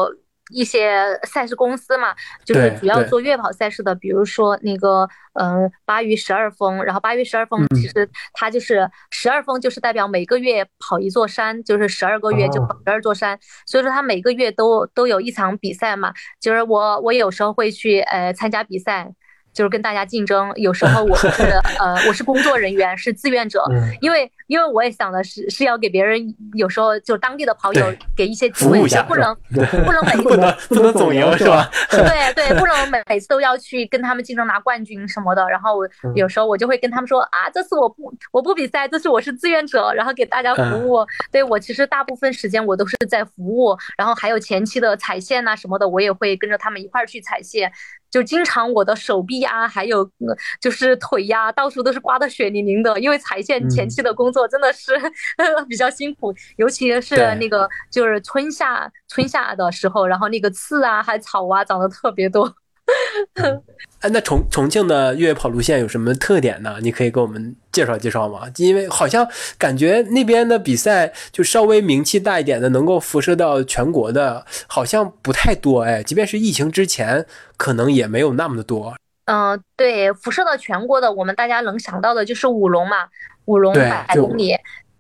[0.52, 2.14] 一些赛事公司嘛，
[2.46, 19.14] 就是主要做越野跑赛事的，比如说那个，嗯，八鱼十二峰，然后八鱼十二峰其实它就是十二峰，就是代表每个月跑一座山，就是十二个月就跑十二座山，所以说它每个月都都有一场比赛嘛，就是我我有时候会去呃参加比赛。
[19.54, 20.52] 就是跟大家竞争。
[20.56, 21.28] 有时候我是
[21.80, 23.64] 呃，我是工作人员，是志愿者，
[24.02, 26.20] 因为因为我也想的是是要给别人，
[26.54, 29.36] 有时候就当地的跑友给一些机会，不能
[29.86, 31.70] 不能每不能不能总赢是吧？
[31.92, 35.48] 对对，不能每每次都要去跟他们竞争拿冠军什么的。
[35.50, 35.80] 然后
[36.16, 41.06] 有时候我就会跟他们说啊，这次我不我不比赛，这次我是志愿者，然后给大家服务。
[41.32, 47.72] 对我其实大部分时间我都是在服务，然后还有前期的踩线呐什么的，我也会跟着他们一块儿去踩线。
[48.14, 50.08] 就经常我的手臂啊，还有
[50.62, 54.94] 就是腿呀，到处都是刮得血淋淋的，因为踩线前期的工作真的是
[55.68, 62.56] 比较辛苦，尤其是那个就是春夏春夏的时候，然后那个刺啊，还草啊，长得特别多。
[64.02, 66.78] 哎，那重重庆的越野跑路线有什么特点呢？
[66.82, 68.42] 你可以给我们介绍介绍吗？
[68.58, 69.26] 因为好像
[69.58, 75.84] 感觉那边的比赛就稍微名气大一点的，能够辐射到全国的，好像不太多。
[75.84, 77.26] 哎，即便是疫情之前，
[77.56, 78.94] 可能也没有那么的多。
[79.26, 83.08] 嗯，对，辐射到全国的，我们大家能想到的就是五龙嘛，
[83.46, 84.54] 五龙百公里。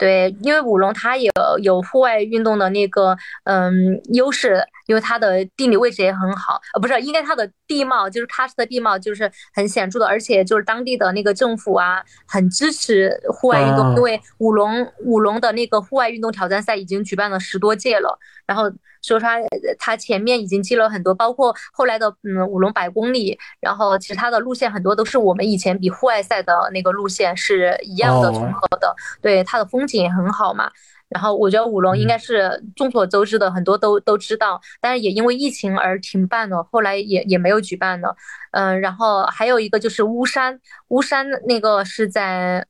[0.04, 1.32] 对，因为五龙它也
[1.62, 3.74] 有户外运动的那个嗯
[4.12, 18.70] 优势，因为它的地理位置也很好，呃，不是，应该它的地貌就是喀什的地貌就是很显著的，而且就是当地的那个政府啊很支持户外运动，因为五龙五龙的那个户外运动挑战赛已经举办了十多届了，然后。
[19.04, 19.38] 说它
[19.78, 30.72] 它前面已经积了很多，包括后来的嗯五龙百公里，然后其他的路线很多都是我们以前比户外赛的那个路线是一样的重合的，对它的风景也很好嘛。
[31.10, 38.16] 然后我觉得五龙应该是众所周知的，很多都都知道，但是也因为疫情而停办了，后来也也没有举办了。
[38.51, 42.66] 嗯，然后还有一个就是巫山，巫山那个是在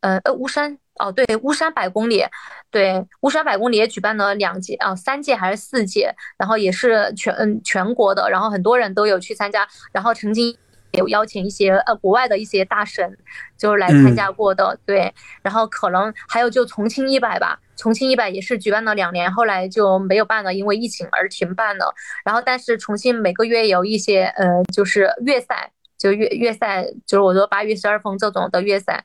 [0.00, 0.78] 呃呃巫山。
[0.98, 2.24] 哦，对，巫山百公里，
[2.70, 10.56] 对，巫山百公里也举办了两届啊，三届还是四届，然后也是全嗯全国的，然后很多人都有去参加，然后曾经
[10.92, 13.18] 有邀请一些呃国外的一些大神
[13.58, 21.92] 就是来参加过的，对，然后可能还有就重庆一百吧，重庆一百也是举办了两年，后来就没有办了，因为疫情而停办了，
[22.24, 29.02] 然后但是重庆每个月有一些呃就是月赛，就月月赛，就是我说八月十二峰这种的月赛，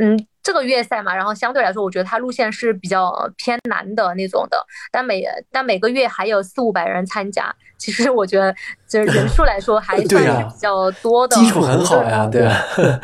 [0.00, 0.26] 嗯。
[0.42, 4.56] 这个越野赛嘛，然后相对来说，我觉得它路线是比较偏难的那种的，
[4.92, 8.54] 但每但每个月还有四五百人参加，其实我觉得
[8.86, 12.48] 就是人数来说还 算是比较多的，基础很好呀，对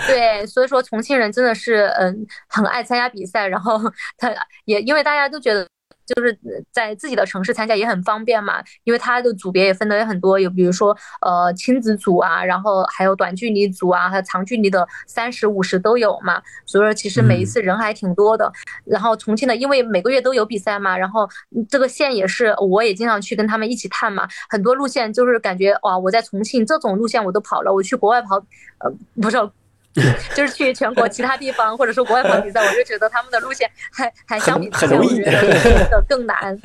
[0.07, 3.77] 对，所以说重庆人真的是嗯很爱参加比赛，然后
[4.17, 4.33] 他
[4.67, 5.67] 也因为大家都觉得。
[6.07, 6.39] 就是
[6.71, 18.53] 在自己的城市参加也很方便嘛，因为它的组别也分的也很多，有比如说呃亲子组啊，然后还有短距离组啊，还有长距离的三十五十都有嘛，所以说其实每一次人还挺多的。
[18.85, 21.29] 然后重庆的，因为每个月都有比赛嘛，然后
[21.69, 28.37] 这个线也是我也经常去跟他们一起探嘛，很多路线就是感觉哇，我在重庆这种路线我都跑了，我去国外跑，
[28.79, 29.39] 呃不是。
[30.35, 35.23] 就是去全国其他地方，或者说国外跑比赛，我就觉得他们的路线还还相比之前我觉
[35.91, 36.59] 得 更难。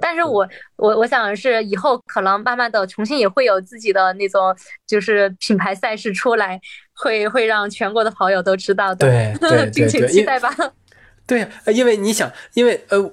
[0.00, 4.54] 但是我我我想是以后可能慢慢的重庆也会有自己的那种
[4.86, 6.60] 就是品牌赛事出来，
[6.94, 9.08] 会会让全国的跑友都知道的。
[9.08, 10.54] 对对对，敬请期待吧。
[11.26, 13.12] 对，因为你想，因为呃，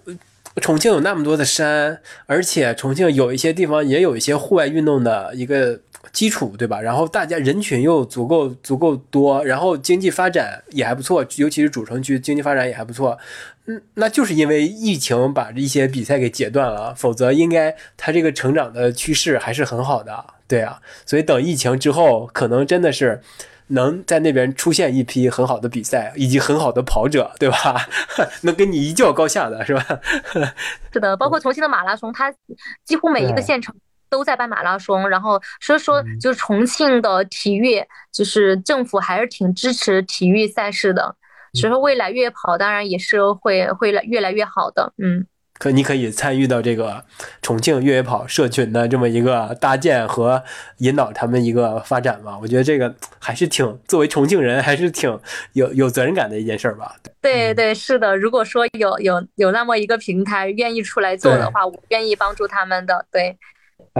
[0.62, 5.80] 重庆有那么多的山，而且重庆有一些地方也有一些户外运动的一个。
[6.16, 6.80] 基础对吧？
[6.80, 13.18] 然后大家人群又足够足够多，然后经济发展也还不错，尤其是主城区经济发展也还不错。
[13.66, 20.26] 嗯，那就是因为疫情把一些比赛给截断了，否则应该它这个成长的趋势还是很好的。
[20.48, 23.22] 对啊，所以等疫情之后，可能真的是
[23.68, 27.86] 能在那边出现一批很好的比赛以及很好的跑者，对吧？
[28.44, 29.86] 能跟你一较高下的是吧？
[30.94, 32.34] 是的，包括重庆的马拉松，它
[32.86, 33.76] 几乎每一个县城。
[34.16, 41.14] 都在办马拉松，然后所以说就是重庆的体育，就是政府还是挺支持体育赛事的。
[41.54, 44.94] 所以说未来越野跑当然也是会会来越来越好的。
[44.98, 45.26] 嗯，
[45.58, 47.04] 可你可以参与到这个
[47.42, 50.42] 重庆越野跑社群的这么一个搭建和
[50.78, 52.38] 引导他们一个发展吧。
[52.42, 55.20] 我觉得这个还是挺作为重庆人还是挺
[55.54, 56.96] 有有责任感的一件事儿吧。
[57.22, 63.06] 对对是的，如果说有有有那么一个平台愿意出来做的话，我愿意帮助他们的。
[63.12, 63.38] 对。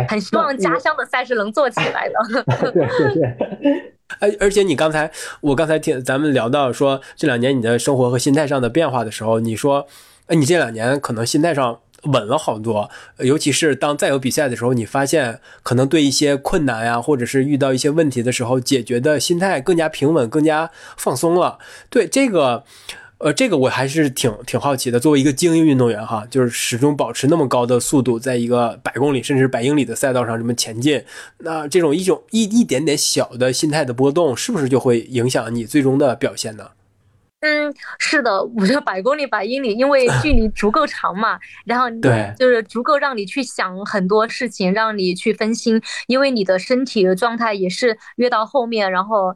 [0.08, 2.44] 很希望家乡的赛事能做起来的。
[2.72, 3.94] 对 对对。
[4.20, 9.88] 而 而且你刚才，我刚才听咱们聊到说这两年你的生活和心态上的变化的时候，你说，
[10.28, 21.58] 哎，你这两年可能心态上稳了好多，尤其是当再有比赛的时候，你发现可能对一些困难呀，或者是遇到一些问题的时候，解决的心态更加平稳，更加放松了。
[21.90, 22.64] 对这个。
[23.26, 25.00] 呃，这个我还是挺挺好奇的。
[25.00, 31.04] 作为一个精英运动员哈，就是始终保持那么高的速度，在一个百公里甚至百英里的赛道上这么前进，
[31.40, 36.70] 那这种一种一一点点小的心态的波动，是不是就会影响你最终的表现呢？
[37.40, 49.36] 嗯，是的，我觉得百公里、百英里，因为距离足够长嘛， 然后对，就是足够让你去想很多事情，让你去分心，因为你的身体的状态也是越到后面，然后。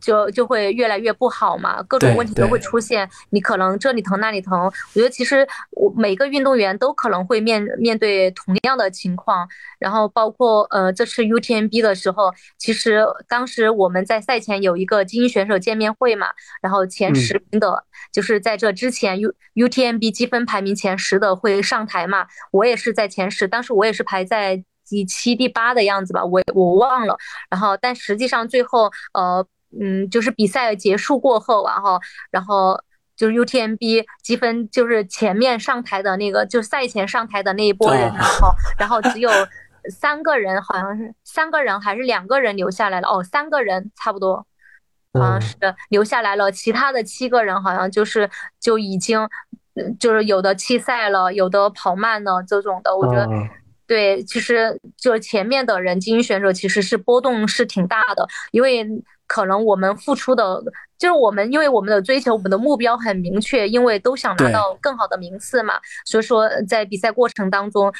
[0.00, 3.08] 就就会越来越不好嘛，各种问题都会出现。
[3.30, 9.48] 你可能这里疼那里疼，我觉得其实我每个运动员都可能会面面对同样的情况。
[9.78, 16.28] 然后包括呃这次 UTMB 的时候，其实当时我们在赛前有一个精英选手见面会嘛，
[16.60, 27.16] 然后前十名的，就是在这之前 U UTMB 积分排名前十的会上台嘛，我也是在前十，当时我也是排在第七、第八的样子吧，我我忘了。
[27.48, 29.46] 然后但实际上最后呃。
[29.78, 32.00] 嗯，就是比赛结束过后，然后，
[32.30, 32.82] 然后
[33.14, 39.30] 就是 UTMB 积分，就是前面上台的那个，就赛前上台的那一波人，然后，然后只有
[39.90, 43.08] 三个人，好像是三个人还是两个人留下来了？
[43.08, 44.46] 哦，三个人差不多，
[45.14, 45.56] 好像是
[45.88, 49.28] 留下来了，其他的七个人好像就是就已经，
[49.98, 52.96] 就是有的弃赛了，有的跑慢了这种的。
[52.96, 53.28] 我觉得，
[53.90, 58.86] 对，其实就前面的人精英选手其实是波动是挺大的，因为。
[59.32, 60.60] 可能我们付出的，
[60.98, 65.74] 就是我们，因为我们的追求，我们的目标很明确，因为都想拿到更好的名次嘛，
[66.04, 67.92] 所以说在比赛过程当中，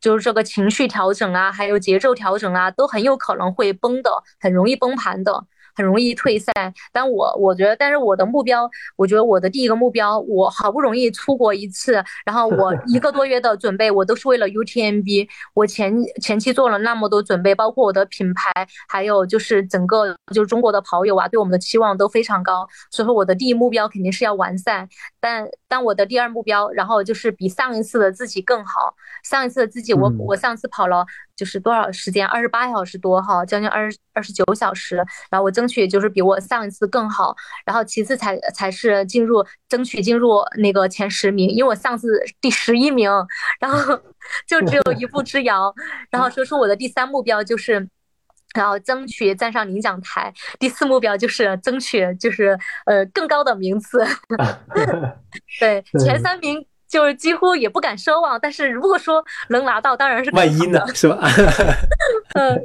[0.00, 5.44] 就是这个情绪调整啊，还有节奏调整啊，都很有可能会崩的，很容易崩盘的。
[5.78, 6.52] 很容易退赛，
[6.92, 18.50] 但我我觉得，但是我的目标，我觉得我的第一个目标，我好不容易出国一次，然后我 一个多月的准备，我都是为了 UTMB，我前前期做了那么多准备，包括我的品牌，
[18.88, 24.88] 还有就是整个就是中国的跑友啊，对我们的期望都非常高，所以说我的第一目标肯定是要完赛，
[25.20, 31.06] 但但我的第二目标，然后就是比上一次的自己更好，上一次的自己，我我上次跑了。
[31.38, 32.26] 就是多少时间？
[32.26, 34.96] 二十八小时多哈，将近二二十九小时。
[35.30, 43.10] 然后我争取就是比我上一次更好，然后其次才才是进入争取进入那个前十名，因为我上次第十一名，
[43.60, 44.00] 然后
[44.48, 45.72] 就只有一步之遥。
[46.10, 47.86] 然后所以说出我的第三目标就是，
[48.54, 50.32] 然后争取站上领奖台。
[50.58, 54.02] 第四目标就是争取就是呃更高的名次。
[55.60, 56.66] 对，前三名。
[56.88, 61.18] 就是几乎也不敢奢望，但是如果说能拿到，当然是万一呢，是吧？
[62.32, 62.58] 嗯。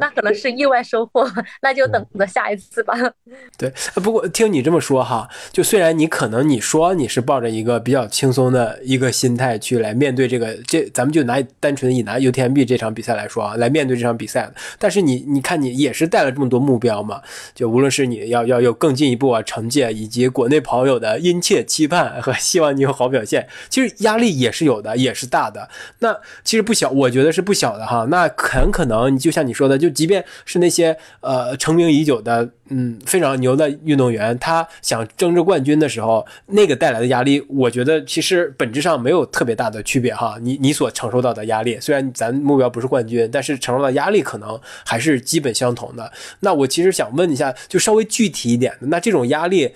[0.00, 1.26] 那可能是意外收获，
[1.62, 2.94] 那就等着下一次吧。
[3.56, 17.22] 对，不过听你这么说哈，就虽然你可能你说你是抱着一个比较轻松的一个心态去来面对这个，这咱们就拿单纯以拿 UTMB 这场比赛来说啊，来面对这场比赛但是你你看你也是带了这么多目标嘛，
[17.54, 25.68] 就无论是你要要有更进一步啊成绩，以及国内跑友的殷切期盼和希望你有好表现，其实压力也是有的，也是大的。
[26.00, 28.06] 那其实不小，我觉得是不小的哈。
[28.10, 29.49] 那很可能你就像你。
[29.50, 40.36] 你说的就，即便是那些呃成名已久的，嗯，非常牛的运动员，他想争着冠军的时候，那个带来的压力，我觉得其实本质上没有特别大的区别哈。
[40.40, 46.12] 你你所承受到的压力，虽然咱目标不是冠军，但是承受的压力可能还是基本相同的。
[46.38, 49.72] 那我其实想问一下，就稍微具体一点的，那这种压力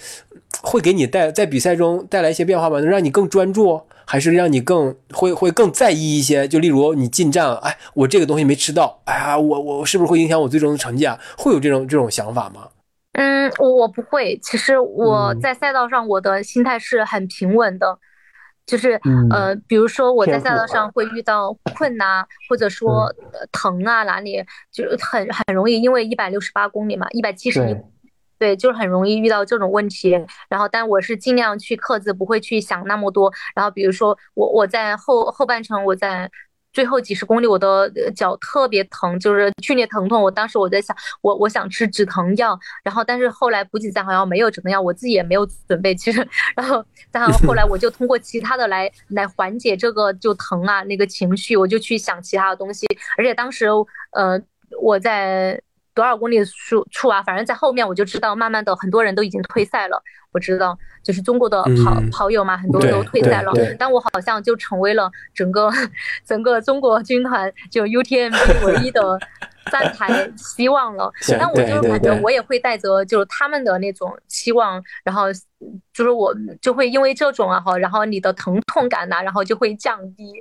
[0.62, 2.78] 会给你带在比赛中带来一些变化吗？
[2.78, 3.82] 能让你更专注？
[4.06, 11.18] 还是让你更会会更在意一些，就例如你进站了，哎，我这个东西没吃到，哎呀，我我是不是会影响我最终的成绩啊？
[11.38, 12.68] 会有这种这种想法吗？
[13.12, 14.38] 嗯，我我不会。
[14.42, 17.98] 其实我在赛道上，我的心态是很平稳的，
[18.66, 19.00] 就是
[19.30, 23.08] 呃，比如说我在赛道上会遇到困难，或者说
[23.52, 27.76] 疼啊哪里，就是很很容易，因为一百六十八公里嘛，一百七十一。
[28.38, 30.10] 对，就是很容易遇到这种问题，
[30.48, 33.32] 然后但我是尽量去克制，不会去想那么多。
[33.54, 36.30] 然后比如说我我在后后半程，我在
[36.72, 40.20] 最后几十公里，我的脚特别疼，就是剧烈疼痛。
[40.20, 45.94] 我当时我在想，我我想吃止疼药，然后但是后来补给站好像没有止疼药，我自己也没有准备。
[45.94, 46.26] 其实，
[46.56, 52.86] 然后但后后来我就通过其他的来来缓解这个就疼啊那个情绪，我就去想其他的东西。
[53.16, 53.66] 而且当时
[54.10, 54.40] 呃
[54.82, 55.62] 我在。
[55.94, 57.22] 多少公里处处啊？
[57.22, 60.02] 反正在后面我就知道，慢慢的很多人都已经退赛了。
[60.32, 63.52] 我知道，就是中国的跑跑友嘛，很多都退赛了。
[63.78, 65.70] 但我好像就成为了整个
[66.26, 69.16] 整个中国军团就 UTMB 唯一的
[69.70, 71.08] 站 台希望了。
[71.38, 75.26] 但我就是感觉我也会带着就是他们的那种期望，然后
[75.92, 80.32] 就是我就会因为这种啊哈，然后你的疼痛感呐，然后就会降低。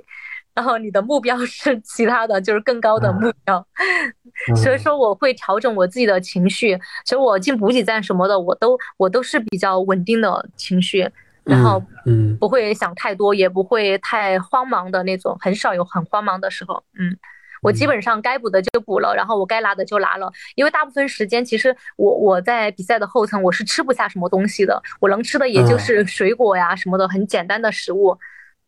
[0.54, 3.66] 然后你的目标是其他的，就是更高的目标。
[4.56, 11.08] 所以说我会调整我自己的情绪，其实我进补给站什么的，我都我都是比较稳定的情绪，
[11.44, 16.82] 然后嗯不会想太多，也不会太慌忙的那种，很少有很慌忙的时候。
[16.98, 17.16] 嗯，
[17.62, 28.18] 我基本上该补的就补了，然后我该拿的就拿了，因为大部分时间其实我我在比赛的后程我是吃不下什么东西的，我能吃的也就是水果呀什么的，很简单的食物。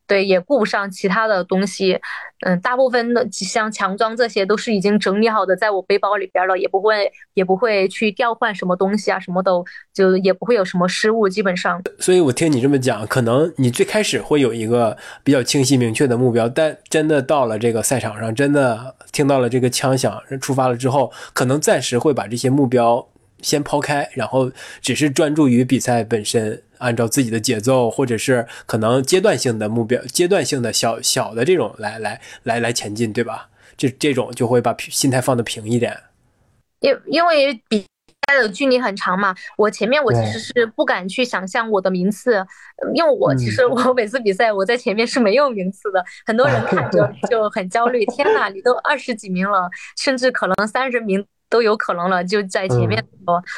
[0.06, 1.98] 对，也顾不上其他的东西，
[2.46, 11.82] 嗯，大部分的像强装这些都是已经整理好的，在我背包里边了，也不会也不会去调换什么东西啊，什么都就也不会有什么失误，基本上。
[11.98, 23.08] 所以我听你这么讲，可能你最开始会有一个比较清晰明确的目标，但真的到了这个赛场上，真的听到了这个枪响，出发了之后，可能暂时会把这些目标
[23.40, 26.62] 先抛开，然后只是专注于比赛本身。
[26.78, 33.48] 按照自己的节奏，或者是可能阶段性的目标、阶段性的小小的这种来来来来前进，对吧？
[33.78, 35.98] 这这种就会把心态放得平一点。
[36.80, 37.82] 因因为比
[38.28, 42.44] 赛的距离很长嘛，我前面我其实是不敢去想象我的名次，
[42.92, 48.04] 因为我其实我每次比赛我在前面是没有名次的，很多人看着 就很焦虑。
[48.04, 53.04] 天呐，你都二十几名了，甚至可能三十名都有可能了，就在前面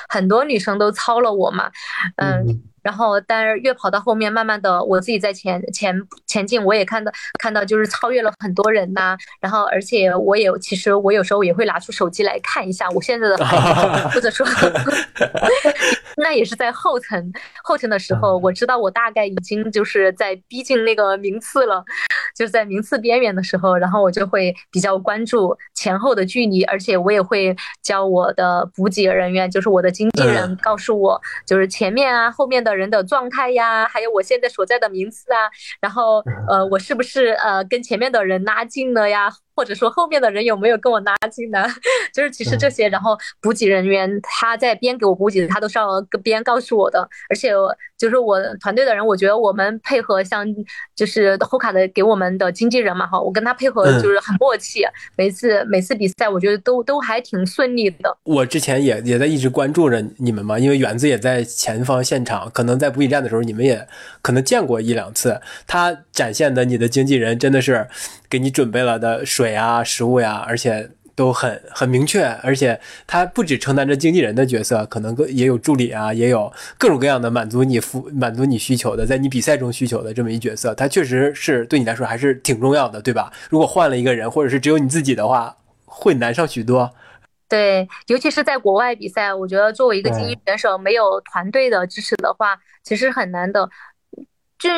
[0.09, 1.71] 很多女生都超了我嘛，
[2.17, 2.63] 嗯。
[2.81, 5.95] 然后，但是越跑到后面，慢慢的，我自己在前前
[6.27, 9.15] 前进，我也看到看到就是超越了很多人呐。
[9.41, 13.37] 然后，而且我也其实我有时候也会拿出手机来看一下我现在的
[14.11, 14.47] 或者说，
[16.17, 17.31] 那也是在后程
[17.63, 21.85] 后程的时候，我知道我大概已经就是在逼近那个名次了，
[22.39, 32.79] 就是在名次边缘的时候，然后我就会比较关注前后的距离，而且我也会教我的补给人员，就是我的经纪人告诉我，就是前面啊后面的。
[32.79, 39.29] 人的状态呀，还有我现在所在的名次啊，然后呃，我是不是呃跟前面的人拉近了呀？
[39.59, 41.67] 或者说后面的人有没有跟我拉近呢？
[42.15, 47.01] 就是其实这些，然后补给人员他在边给我补给，他都是要边告诉我的。
[47.29, 47.51] 而且
[47.97, 50.47] 就是我团队的人，我觉得我们配合像
[50.95, 54.85] 就是后卡的给我们的经纪人嘛，哈，我跟他配合就是很默契。
[55.17, 58.17] 每次每次比赛，我觉得都都还挺顺利的。
[58.23, 63.89] 我之前也也在一直关注着你们嘛，因为园子也在前方现场，可能在补给站的时候，你们也
[64.23, 65.41] 可能见过一两次。
[65.67, 67.89] 他展现的你的经纪人真的是。
[68.31, 83.33] 给你准备了的水啊、食物呀，而且都很很明确，而且他不只承担着经纪人的角色，可能也有助理啊，也有各种各样的满足你服满足你需求的，在你比赛中需求的这么一角色，他确实是对你来说还是挺重要的，对吧？
[83.51, 86.91] 如果换了一个人，或者是只有你自己的话，会难上许多。
[87.49, 93.69] 对，尤其是在国外比赛，我觉得作为一个精英选手，没有团队的支持的话，其实很难的。
[94.59, 94.69] 就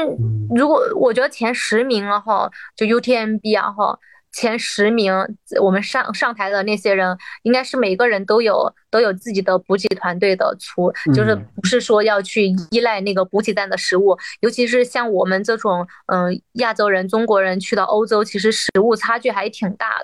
[0.54, 3.98] 如果我觉得前十名了哈，就 UTMB 啊哈，
[4.32, 5.12] 前十名
[5.60, 19.98] 我们上上台的那些人，应该是每个人都有都有自己的补给团队的出，就是不是说要去依赖那个补给站的食物，尤其是像我们这种嗯亚洲人、中国人去到欧洲，其实食物差距还挺大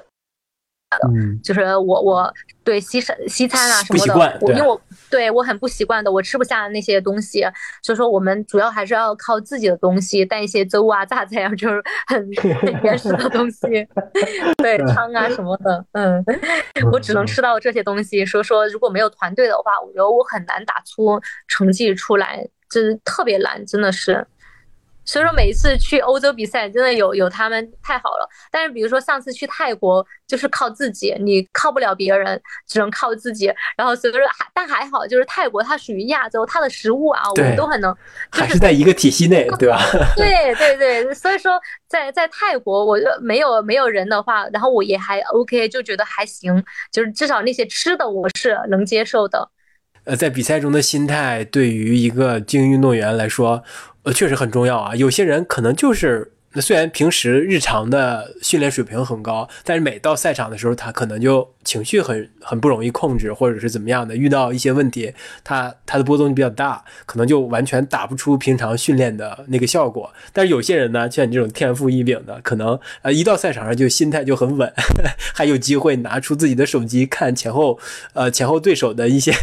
[0.90, 1.08] 的。
[1.08, 2.32] 嗯，就是我我
[2.64, 4.80] 对西餐西餐啊什么的，我因为我
[5.10, 7.44] 对我很不习惯的，我吃不下那些东西，
[7.82, 12.30] 所以说我们主要还是要靠自己的东西，带一些粥啊、榨菜啊，就是很
[12.82, 13.60] 原始的东西，
[14.58, 16.24] 对汤啊什么的，嗯，
[16.92, 18.24] 我只能吃到这些东西。
[18.24, 24.26] 所以说如果没有团队的话，我觉得我很难打出成绩出来，就是特别难，真的是。
[25.06, 28.28] 所以说每一次去欧洲比赛，真的有有他们太好了。
[28.50, 33.50] 但是比如说上次去泰国，就是靠自己，你靠不了别人，只能靠自己。
[33.76, 37.96] 然后所以说还但还好，就是泰国它属于亚洲，它的食物啊，我们都很能，
[38.30, 39.80] 还是在一个体系内，对吧？
[40.16, 41.52] 对对对，所以说
[41.88, 49.48] 在在泰国，我没有没有人的话，然后我也还 OK，就觉得还行，就是至少那些吃的我是能接受的。
[50.04, 53.62] 呃，在比赛中的心态对于一个精英运动员来说。
[54.06, 54.94] 呃，确实很重要啊。
[54.94, 61.46] 有些人可能就是，那虽然平时日常的训练水平很高，但是每到赛场的时候，他可能就。
[61.66, 70.08] 情绪很很不容易控制，或者是怎么样的，遇到一些问题，他他的波动比较大，可能就完全打不出平常训练的那个效果。
[70.32, 74.72] 但是有些人呢，像你这种天赋异禀的，可能呃一到赛场上就心态就很稳，
[75.34, 77.76] 还有机会拿出自己的手机看前后
[78.12, 79.34] 呃前后对手的一些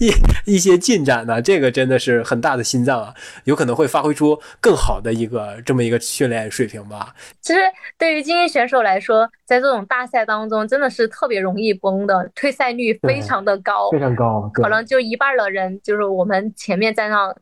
[0.00, 0.10] 一
[0.46, 7.14] 一些进展呢，这个真的是很大的心脏啊，有可能会发挥出更好的一个这么一个训练水平吧。
[7.40, 7.60] 其实
[7.96, 11.70] 对于精英选手来说，在这种大赛当中，真的是特别容易。
[11.80, 17.34] 崩的退赛率非常的高，非常高，可能就一半的人，就是我们前面站上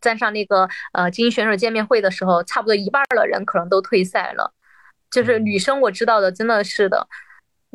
[0.00, 4.52] 站上那个呃精英选手见面会的时候，差不多一半的人可能都退赛了。
[5.10, 7.08] 就是女生我知道的真的是的。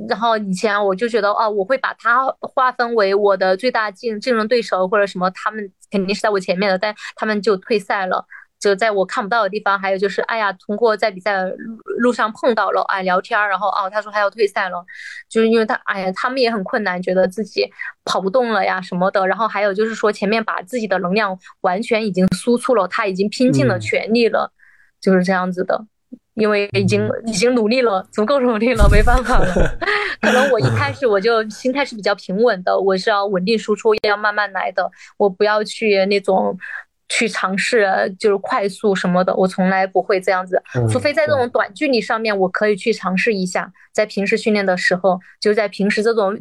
[0.08, 8.26] 然后以前我就觉得啊，我会把它划分为我的最大竞竞争对手或者什么，他们肯定是在我前面的，但他们就退赛了。
[8.60, 14.84] 就在我看不到的地方，还有就是，哎呀，通过在比赛路路上碰到了，哎，聊天儿，然后哦，他说他要退赛了，
[15.30, 17.70] 就是因为他，哎呀，他们也很困难，觉得自己
[18.06, 19.28] 跑不动了呀什么的。
[19.28, 24.52] 然后还有就是说，前面把自己的能量完全已经输出了，他已经拼尽了全力了，
[25.00, 25.86] 就是这样子的。
[26.34, 29.54] 因为已经已经努力了，足够努力了，没办法了。
[30.20, 36.58] 可能我一开始我就心态是比较平稳的，我是要稳定输出，要慢慢来的，我不要去那种。
[37.08, 37.88] 去尝试
[38.20, 43.72] 就是快速什么的，我从来不会这样子，除非在这种短距离上面，我可以去尝试一下。
[43.94, 46.38] 在平时训练的时候，就在平时这种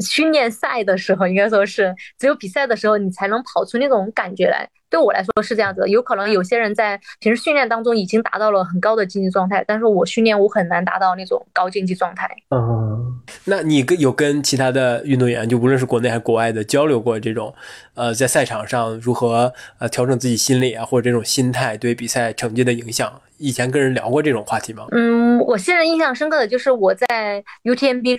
[0.00, 4.68] 训练赛的时候，应该说是只有比赛的时候，你才能跑出那种感觉来。
[4.88, 12.28] 对我来说是这样子，有可能有些人在平时训练当中已经达到了很高的竞技状态，但是我训练我很难达到那种高竞技状态。
[12.50, 17.54] 嗯，那你跟有跟其他的运动员，就无论是国内还是国外的交流过这种，
[17.94, 23.20] 呃，在赛场上如何呃调整自己心理啊，或者这种心态对比赛成绩的影响？
[23.38, 24.86] 以前跟人聊过这种话题吗？
[24.92, 28.18] 嗯，我现在印象深刻的就是我在 UTMB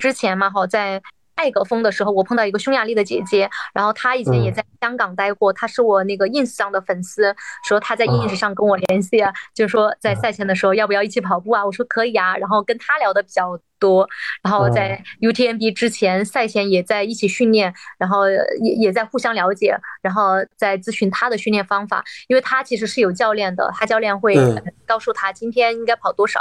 [0.00, 1.00] 之前嘛，哈，在。
[1.34, 7.34] 艾格峰的时候，我碰到一个匈牙利的姐姐，然后她以前也在香港待过，她是我那个 ins 上的粉丝，
[7.66, 11.64] 说她在 ins 上跟我联系啊，就是说在赛前的时候要不要一起跑步啊？
[11.64, 14.08] 我说可以啊，然后跟她聊的比较多，
[14.42, 18.30] 然后在 UTMB 之前赛前也在一起训练，然后
[18.62, 24.36] 也也在互相了解，然后在咨询他的训练方法，因为他其实是有教练的，他教练会
[24.86, 26.40] 告诉他今天应该跑多少。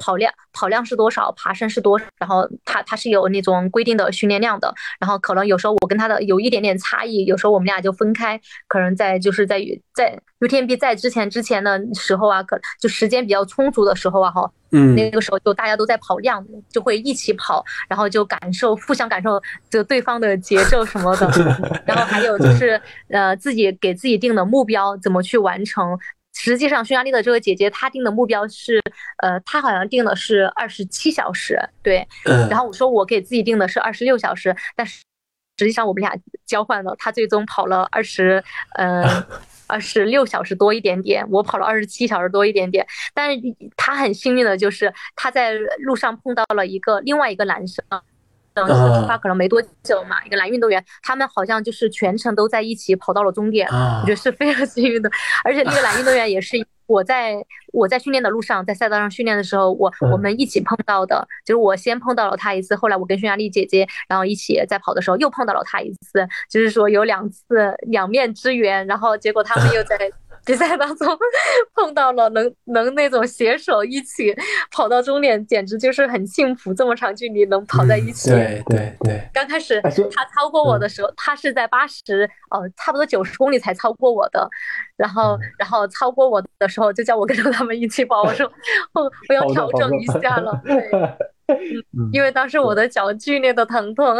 [0.00, 1.32] 跑量跑量是多少？
[1.32, 2.00] 爬升是多？
[2.18, 4.72] 然后他他是有那种规定的训练量的。
[5.00, 8.40] 然后可能有时候我跟他的有一点点差异，有时候我们俩就分开。
[8.68, 9.60] 可能在就是在
[9.92, 19.40] 在 UTMB 在之前之前的时候啊，可就时间比较充足的时候啊，哈，嗯，那个时候就大家都在跑量，就会一起跑，然后就感受互相感受
[19.70, 21.28] 就对方的节奏什么的。
[21.86, 25.98] 然后还有就是呃自己给自己定的目标怎么去完成。
[26.40, 28.80] 实际上，匈牙利的这个姐姐她定的目标是，
[29.22, 32.06] 呃，她好像定的是二十七小时，对。
[32.48, 35.00] 然后我说我给自己定的是二十六小时，但是
[35.58, 36.14] 实际上我们俩
[36.46, 38.40] 交换了，她最终跑了二十，
[38.76, 39.02] 呃，
[39.68, 42.86] 二十六小时多一点点，我跑了二十七小时多一点点。
[43.14, 43.40] 但是
[43.76, 47.84] 他很幸运的就是他在路上碰到了一个另外一个男生。
[48.58, 55.08] 出发可能没多久嘛，一个男运动员，他们好像就是全程都在一起跑到了终点，我觉得是非常 幸运的。
[55.44, 56.56] 而且那个男运动员也是
[56.88, 57.36] 我在
[57.72, 69.96] 我在训练的路上，在赛道上训练的时候，我我们一起碰到的，就是我先碰到了他一次，后来我跟匈牙利姐姐，然后一起在跑的时候又碰到了他一次，就是说有两次两面之缘，然后结果他们又在。
[70.44, 71.18] 比赛当中
[71.74, 74.34] 碰到了能能那种携手一起
[74.70, 76.72] 跑到终点，简直就是很幸福。
[76.72, 79.28] 这么长距离能跑在一起，对对对。
[79.32, 84.48] 刚开始他超过我的时候，他是在八十哦，差不多九十公里才超过我的。
[84.96, 88.22] 然后然后超过我的时候，就叫我跟着他们一起跑。
[88.22, 88.50] 我说
[88.94, 90.60] 我我要调整一下了。
[90.64, 90.90] 对。
[92.12, 94.16] 因为当时我的脚剧烈的疼痛。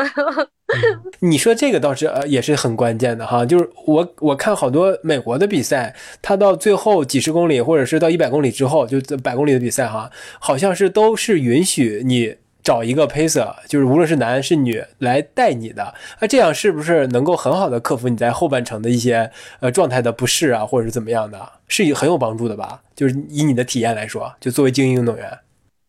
[1.20, 15.95] 你说这个倒是呃也是很关键的哈，就是我我看好多美国的比赛，他到最后几十公里或者是到一百公里之后，就百公里的比赛哈，好像是都是允许你找一个 pacer，就是无论是男是女来带你的。
[16.20, 21.41] 那这样是不是能够很好的克服你在后半程的一些呃状态的不适啊，或者是怎么样的？
[21.66, 22.83] 是很有帮助的吧？
[22.95, 25.39] 就是以你的体验来说，就作为精英运动员。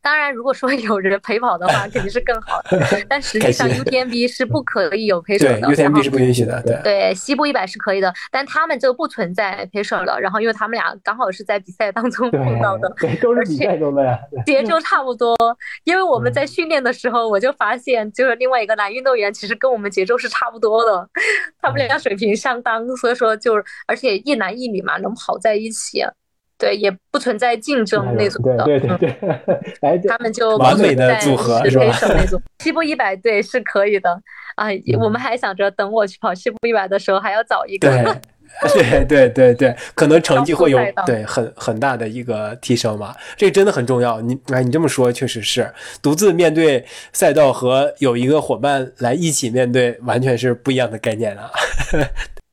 [0.01, 2.79] 当然，如果说有人陪跑的话，肯定是更好的。
[3.09, 5.59] 但实际上，UTMB 是不可以有陪手的。
[5.59, 6.61] 对，UTMB 是不允许的。
[6.63, 10.19] 对，对，西部一百是可以的，但他们就不存在陪手了。
[10.19, 15.35] 然后，因为他们俩刚好是在比赛当中碰到的，对，都是比赛中的呀，节奏差不多。
[15.83, 21.09] 因为我们在训练的时候，我就发现，就是另外一个男运动员其实跟我们节奏是差不多的，
[21.61, 26.03] 他们俩水平相当，所以说就是，而且一男一女嘛，能跑在一起。
[26.59, 29.09] 对，也不存在竞争那种的，对对对，
[29.81, 31.85] 哎，他们就完美的组合是吧？
[32.09, 34.11] 那种西部一百对是可以的
[34.55, 34.67] 啊，
[34.99, 37.87] 我们还想着等我去跑西部一百的时候还要找一个，
[38.73, 44.19] 对对对对，可能成绩会有对很很大的一个提升嘛，这个真的很重要。
[44.19, 51.49] 你哎，你这么说确实是，独自面对赛道和有一个伙伴来一起面对，完全是不一样的概念啊。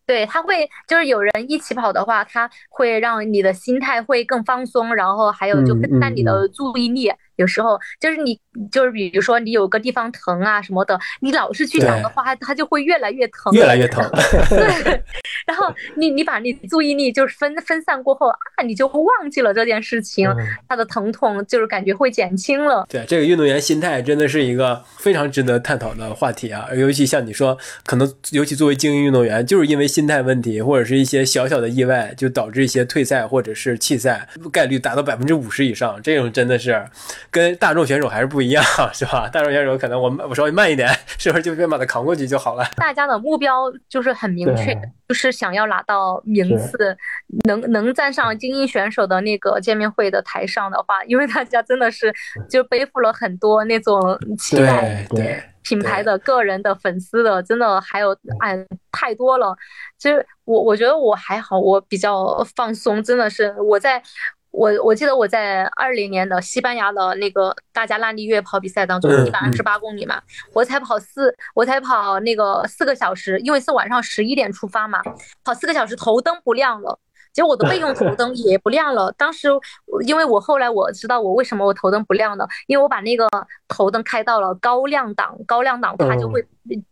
[0.07, 7.13] 对，他会就是有人一起跑的话，他会让你的心态会更放松，然后还有就分散你的注意力。
[7.37, 8.39] 有时候就是你
[8.71, 14.03] 就是比如说你有个地方疼啊什么的，你老是去想的话，它就会越来越疼，越来越疼。
[14.49, 15.03] 对，
[15.47, 20.33] 然后后你你把你注意力就是分分散过后啊，你就会忘记了这件事情，
[20.69, 22.87] 它的疼痛就是感觉会减轻了。
[22.89, 36.85] 对，这个运动员心态真的是一个非常值得探讨的话题啊，尤其像你说，可能尤其作为精英运动员，就是因为心态问题或者是一些小小的意外，就导致一些退赛或者是弃赛概率达到百分之五十以上，这种真的是
[37.37, 38.65] 跟大众选手还是不一样，
[38.95, 39.29] 是吧？
[39.29, 42.65] 大众选手可能我我稍微慢一点，是不是就便把它扛过去就好了？
[42.77, 44.75] 大家的目标就是很明确，
[45.07, 46.97] 就是想要拿到名次，
[47.47, 52.11] 能能站上精英选手的那个见面会的台上的话，因为大家真的是
[52.49, 58.57] 就背负了很多那种期待，对品牌的、个人的、粉丝的，真的还有哎
[58.91, 59.55] 太多了。
[59.99, 64.03] 其实我我觉得我还好，我比较放松，真的是我在。
[64.57, 70.19] 我我记得我在二零年的西班牙的那个大加拉利越野跑比赛当中，一百二十八公里嘛，
[70.55, 75.03] 我才跑四，我才跑那个四个小时，因为是晚上十一点出发嘛，
[75.45, 76.99] 跑四个小时头灯不亮了，
[77.35, 79.13] 结果我的备用头灯也不亮了。
[79.19, 79.49] 当时
[80.07, 82.49] 因为我后来我知道我为什么我头灯不亮了？
[82.67, 83.29] 因为我把那个
[83.69, 86.43] 头灯开到了高亮档，高亮档它就会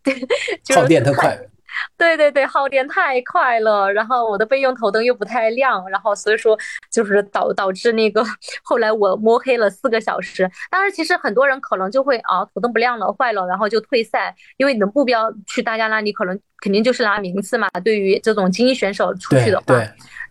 [0.76, 1.38] 耗电特快。
[1.98, 6.58] 对对对，耗电太快了，然后我的备用头灯又不太亮，然后所以说
[6.90, 8.24] 就是导导致那个
[8.62, 10.50] 后来我摸黑了四个小时。
[10.70, 17.68] 当然，其实很多人可能就会啊，头灯不亮了，坏了，然后就退赛，因为你的目标去大家那里可能肯定就是拿名次嘛。
[17.84, 19.64] 对于这种精英选手出去的话，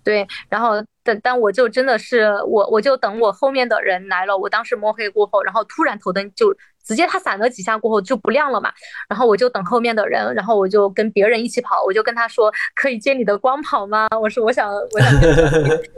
[0.03, 6.55] 对，然后但但我就真的是我我就等我后面的人来了，我当时摸黑过后，然后突然头灯就。
[6.83, 8.71] 直接他闪了几下过后就不亮了嘛，
[9.07, 14.07] 然后我就等后面的人，然后我就跟别人一起跑，我就跟他说可以借你的光跑吗？
[14.21, 15.09] 我说我想我想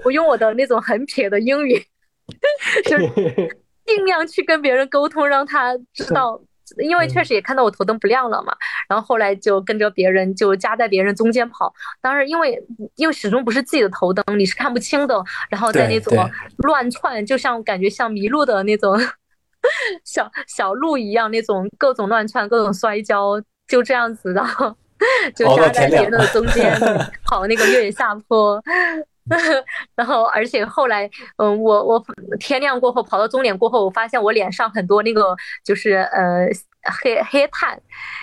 [0.03, 1.83] 我用我的那种很撇的英语，
[2.85, 3.07] 就是
[3.85, 6.39] 尽量去跟别人沟通，让他知道，
[6.77, 8.55] 因为确实也看到我头灯不亮了嘛，
[8.87, 12.63] 然后后来就跟着别人就夹在别人中间跑，当时因为
[12.95, 16.13] 因为始终不是自己的头灯，你是看不清的，然后在那种
[16.57, 18.99] 乱窜，就像感觉像迷路的那种。
[20.03, 24.75] 小小鹿一样那种各种乱窜，各种摔跤，就这样子，然 后
[25.35, 26.73] 就夹在别人的中间
[27.25, 28.61] 跑 那个越野下坡，
[29.95, 32.03] 然后而且后来，嗯，我我
[32.39, 36.47] 天亮过后跑到终点过后，我发现我脸上很多那个就是呃
[37.01, 37.79] 黑黑炭，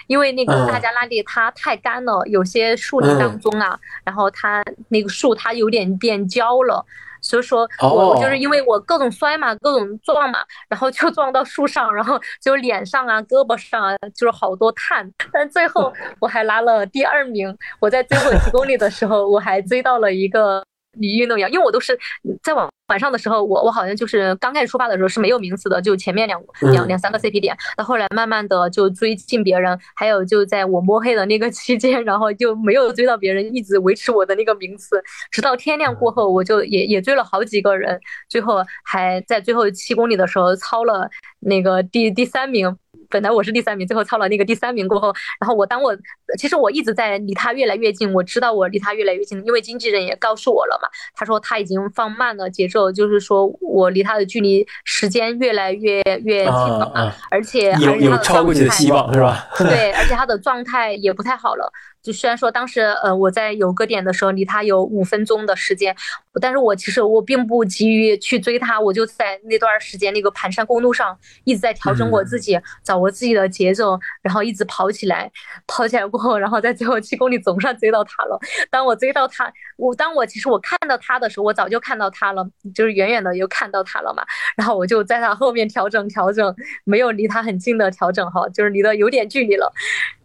[0.06, 6.84] 因为那个大加拉利它太干了，有些树林当中啊，然后它那个树它有点变焦了。
[7.22, 15.10] 所以说，我我就是因为我各种摔嘛，各种撞嘛，然后就撞到树上，然后就脸上啊、胳膊上啊，就是好多碳。
[15.32, 17.56] 但最后我还拿了第二名。
[17.80, 20.62] 我在最后几公里的时候，我还追到了一个。
[20.98, 21.98] 女运动员，因为我都是
[22.42, 41.08] 在晚晚上的时候，我我好像就是刚开始出发的时候是没有名次的，就前面两两两三个 CP 点，到后来慢慢的就追进别人，还有就在我摸黑的那个 期间，然后就没有追到别人，一直维持我的那个名次，直到天亮过后，我就也也追了好几个人，最后还在最后七公里的时候超了
[41.40, 42.76] 那个第第三名。
[43.12, 45.94] 本来我是第三名，最后超了那个第三名过后，然后我当我
[46.38, 59.46] 其实我一直在离他越来越近，我知道我离他越来越近，因为经纪人也告诉我了嘛，他说他已经放慢了节奏，就是说我离他的距离时间越来越越近了嘛，而且有有超过你的希望是吧？
[59.58, 61.70] 对，而且他的状态也不太好了。
[62.02, 65.94] 就虽然说当时呃我在有个点的时候离他有五分钟的时间，
[66.40, 75.30] 但是我其实我并不急于去追他，我就在那段时间那个盘山公路上一直在调整我自己，找我自己的节奏，然后一直跑起来，
[75.66, 78.38] 跑起来过后，然后在最后七公里总算追到他了。
[78.70, 82.44] 当我追到他，我当我其实我看到他的时候，我早就看到他了，
[82.74, 84.24] 就是远远的又看到他了嘛。
[84.56, 89.72] 然后我就在他后面调整调整，没有离他很近的调整哈，就是离得有点距离了。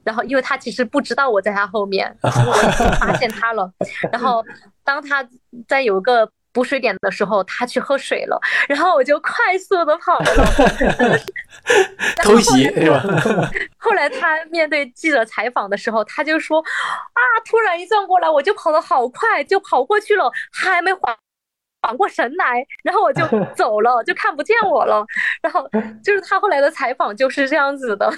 [0.08, 2.30] 然后，因为他其实不知道我在他后面，我
[2.98, 3.70] 发现他了。
[4.10, 4.42] 然后，
[4.82, 5.28] 当他
[5.68, 8.40] 在有个补水点的时候，他去喝水了。
[8.70, 10.26] 然后我就快速的跑了，
[12.24, 13.04] 偷袭是吧？
[13.78, 21.14] 后来他面对记者采访的时候，他就说：“啊，突然一转过来，我就跑得好快，就跑过去了，还没缓
[21.82, 25.06] 缓过神来，然后我就走了，就看不见我了。
[25.42, 25.68] 然后
[26.02, 28.10] 就是他后来的采访就是这样子的。”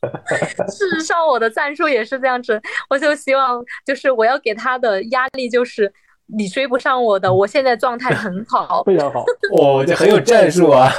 [0.70, 5.92] 事实上，我的战术也是这样子，我就希望，就是我要给他的压力就是
[6.26, 9.24] 你追不上我的，我现在状态很好， 非常好，
[9.56, 10.92] 哦，这很有战术啊。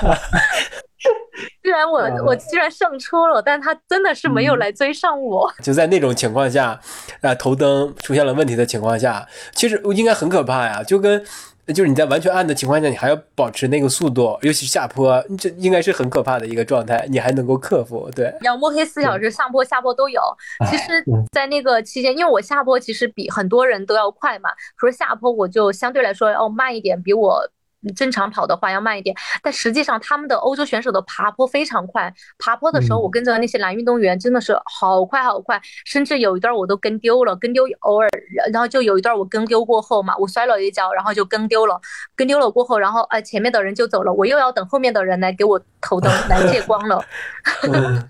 [1.64, 5.50] 虽然我我居然胜出了，但他真的是没有来追上我。
[5.64, 6.78] 就在那种情况下，
[7.22, 11.24] 啊，头灯出现了问题的情况下，其实应该很可怕呀，就跟。
[11.74, 18.10] 就是你在完全暗的情况下，你还要保持那个速度，尤其是下坡，这应该是很可怕的一个状态，你还能够克服。
[18.16, 20.22] 对，要摸黑四小时，上坡下坡都有。
[20.70, 27.50] 其实，在那个期间，因为我下坡其实比很多人都要快嘛，说下坡我就相对来说要慢一点，比我。
[27.96, 32.14] 正常跑的话要慢一点，但实际上他们的欧洲选手的爬坡非常快。
[32.38, 38.10] 爬坡的时候，我跟着那些男运动员真的是好快好快，甚至有一段我都跟丢了，跟丢偶尔，
[38.52, 41.80] 然后就有一段我跟丢过后嘛，我摔了一跤，然后就跟丢了，
[42.16, 47.04] 跟丢了过后，然后哎前面的人就走了，我又要等后面的人来给我头灯来借光了。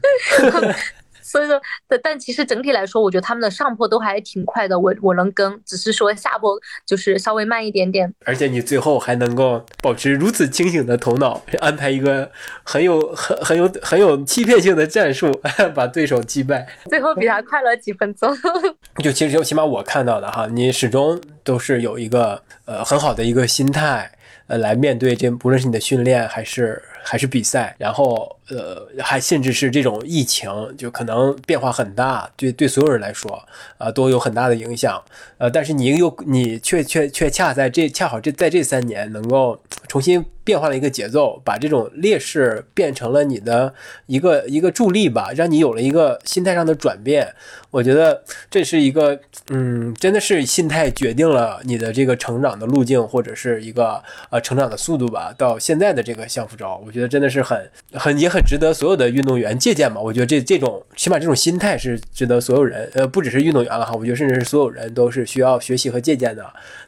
[1.29, 8.11] 所以说，但但其实整体来说，我觉得他们的上坡都还挺快的，我我能跟，只是说下坡就是稍微慢一点点。
[8.25, 12.31] 而且你最后还能够保持如此清醒的头脑，安排一个
[12.63, 15.31] 很有很很有很有欺骗性的战术，
[15.75, 16.67] 把对手击败。
[16.89, 18.35] 最后比他快了几分钟。
[19.03, 24.11] 就其实就起码我看到的哈，你始终都是有一个呃很好的一个心态，
[24.47, 28.35] 呃来面对这，不论是你的训练还是还是比赛，然后。
[28.49, 33.39] 呃，还甚至是这种疫情，就可能变化很大，对对所有人来说，
[33.77, 34.99] 啊，都有很大的影响。
[35.37, 43.71] 呃，但是你又你却却却恰在这恰好这在这三年能够 重新变换了一个节奏，把这种劣势变成了你的
[44.07, 47.31] 一个一个助力吧，让你有了一个心态上的转变。
[47.69, 49.19] 我觉得这是一个，
[49.51, 55.31] 嗯，真的是心态决定了你的这个成长的路径，或者是一个呃成长的速度吧。
[55.37, 58.39] 到现在的这个相夫招，我觉得真的是很很也很。
[58.49, 60.01] 值得所有的运动员借鉴嘛？
[60.01, 66.43] 我觉得这这种起码这种心态是值得所有人，呃，不只是运动员了哈，我觉得甚至是所有人都是需要学习和借鉴的。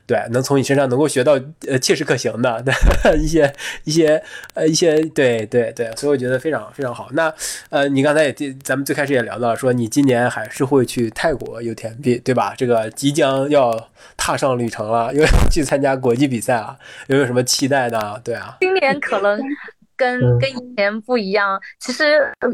[0.08, 2.64] 对，能从你身上能够学到呃切实可行的
[3.22, 4.20] 一些一些
[4.56, 7.10] 呃一些对对对，所以我觉得非常非常好。
[7.12, 7.32] 那
[7.70, 8.34] 呃，你刚才也
[8.64, 12.56] 咱们最开始也聊到说，你今年还是会去泰国 UTMB 对吧？
[12.58, 16.76] 这个即将要踏上旅程了，又要去参加国际比赛了，
[17.06, 18.20] 有没有什么期待呢？
[18.24, 19.40] 对啊，今年可能。
[20.02, 22.04] 跟跟以前不一样，其实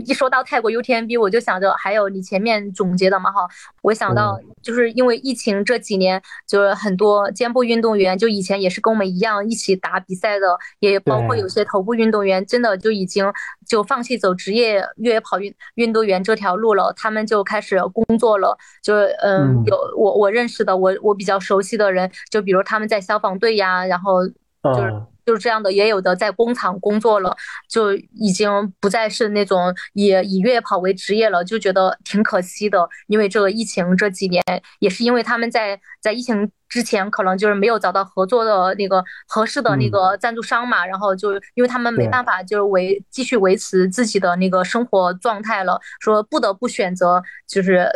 [0.05, 3.47] 一说到泰国 UTMB，我就想着还有你前面总结的嘛哈，
[3.81, 13.31] 我想到就是因为疫情这几年，就是很多肩部运动员就以前也是跟我们一样一起打比赛的，也包括有些头部运动员，真的就已经
[13.65, 19.63] 就放弃走职业越野跑运运动员这条路了，他们就开始工作了，就是嗯。
[19.67, 24.93] 有我我认识的我我比较熟悉的人，就比如他们在消防队呀，然后就是。
[25.27, 27.35] 就是这样的，也有的在工厂工作了，
[27.69, 28.49] 就已经
[28.79, 32.87] 不再是那种以以越野跑为职业了，就觉得挺可惜的。
[33.07, 34.41] 因为这个疫情这几年，
[34.79, 47.89] 也是因为他们在在疫情之前可能就是没有找到合作的那个合适的那个赞助商嘛，然后就因为他们没办法就是维继续维持自己的那个生活状态了，说不得不选择就是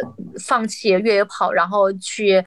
[0.46, 2.44] 放弃越野跑，然后去。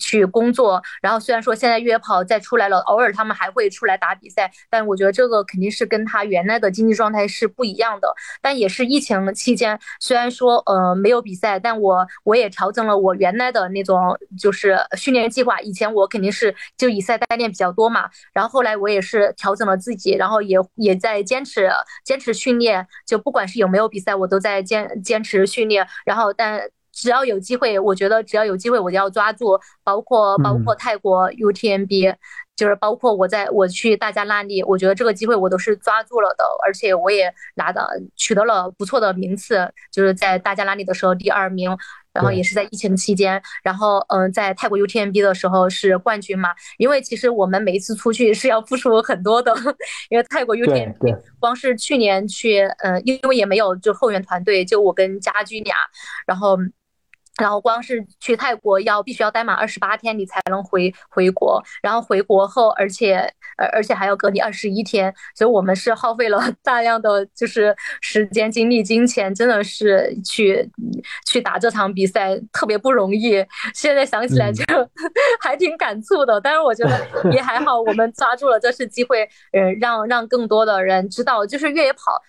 [0.00, 8.12] 去工作，然后虽然说现在越野跑再出来了，偶尔他们还会出来打比赛，但我觉得这个肯定是跟他原来的经济状态是不一样的。
[8.42, 15.49] 但也是疫情期间，虽然说呃没有比赛，但我我也调整了我原来的那种就是训练计划。
[15.60, 21.68] 以前我肯定是就以赛代练比较多嘛，然后后来我也是调整了自己，然后也也在坚持
[22.04, 25.88] 坚持训练，就不管是有没有比赛，我都在坚坚持训练。
[26.04, 26.70] 然后但。
[26.92, 29.58] 只要有机会，我觉得只要有机会，我就要抓住。
[29.84, 32.14] 包括包括泰国 UTMB，
[32.60, 41.74] 就是包括我在我去大加那利，我觉得这个机会我都是抓住了的，而且我也拿到取得了不错的名次，就是在大加那利的时候第二名，
[42.12, 46.50] 然后也是在疫情期间，然后嗯，在泰国 UTMB 的时候是冠军嘛。
[46.76, 49.54] 因为其实我们每一次出去是要付出很多的，
[50.10, 55.74] 因为泰国 UTMB 光是去年去，嗯，因为也没有就后援团队，就我跟家驹俩，
[56.26, 56.58] 然后。
[57.40, 61.62] 然后光是去泰国要必须要待满二十八天，你才能回回国。
[61.82, 63.16] 然后回国后，而且
[63.56, 70.70] 而而且还要隔离二十一天，所以我们是耗费了 大量的就是时间、精力、金钱，真的是去
[71.26, 73.44] 去打这场比赛特别不容易。
[73.74, 74.64] 现在想起来就
[75.40, 82.20] 还挺感触的，但是我觉得也还好，我们抓住了这次机会，嗯，让让更多的人知道，就是越野跑。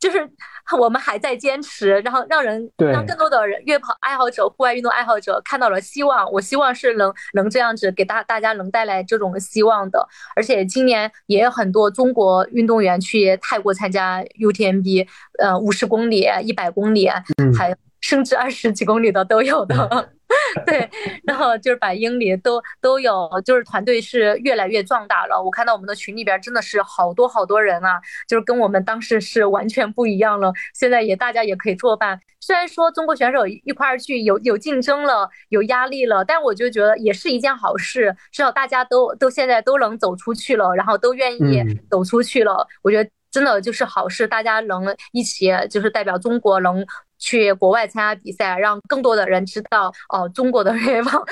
[0.00, 0.28] 呃，就是
[0.78, 6.30] 我们还在坚持，然后让人让更多的人越野跑爱好者、户外运动爱好者看到了希望。
[6.32, 10.06] 我希望是能能这样子给大大家能带来这种希望的。
[10.36, 15.06] 而且今年也有很多中国运动员去泰国参加 UTMB，
[15.38, 17.08] 呃，五十公里、一百公里，
[17.56, 20.10] 还甚至二十几公里的都有的。
[20.66, 20.88] 对，
[21.24, 25.42] 然后就是百英里都都有，就是团队是越来越壮大了。
[25.42, 30.52] 我看到我们的群里边真的是好多好多人啊，就是跟我们当时是完全不一样了。
[30.74, 42.66] 现在也大家也可以作伴，虽然说中国选手一块儿去有有竞争了，有压力了，但我就觉得也是一件好事，至少大家都都现在都能走出去了，然后都愿意走出去了。
[42.82, 46.84] 我觉得真的就是好事，大家能一起就是代表中国能。
[47.20, 51.22] 去国外参加比赛，让更多的人知道哦，中国的越野跑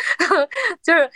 [0.82, 1.10] 就是，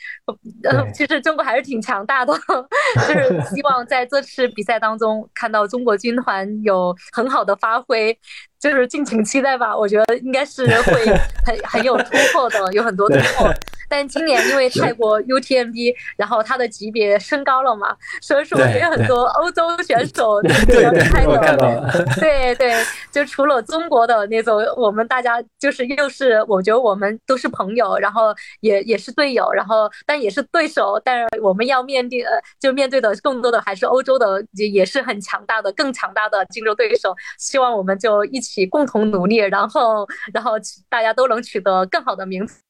[0.64, 2.32] 呃，其实中国还是挺强大的，
[3.06, 8.18] 就是希望在这次比赛当中看到中国军团有很好的发挥。
[8.62, 11.04] 就是敬请期待吧，我觉得应该是会
[11.44, 13.52] 很很有突破的，有很多突破。
[13.88, 22.72] 但今年因为泰国 UTMB，然后它的级别升高了嘛，所以说有很多欧洲选手对开的，对对，
[23.10, 37.14] 就除了中国的那种，我们大家就是又是我觉得我们都是朋友，然后也也是队友，然后但也是对手，但是我们要面对呃，就面对的更多的还是欧洲的，也也是很强大的，更强大的竞争对手。
[37.38, 38.51] 希望我们就一起。
[38.53, 40.53] 起共同努力，然后，然后
[40.88, 42.61] 大家都能取得更好的名次。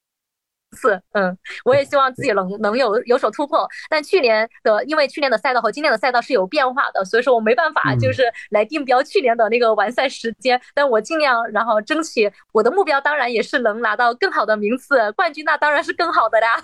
[0.73, 0.99] 次。
[1.13, 3.67] 嗯，我也希望自己能能有有所突破。
[3.89, 10.59] 但去年的，因为去年的赛道和今年的赛道是有变化的，所以说我没办法就是来定标去年的那个完赛时间。
[10.73, 16.59] 但我尽量，然后争取我的目标，当然也是能拿到更好的名次，冠军那当然是更好的啦。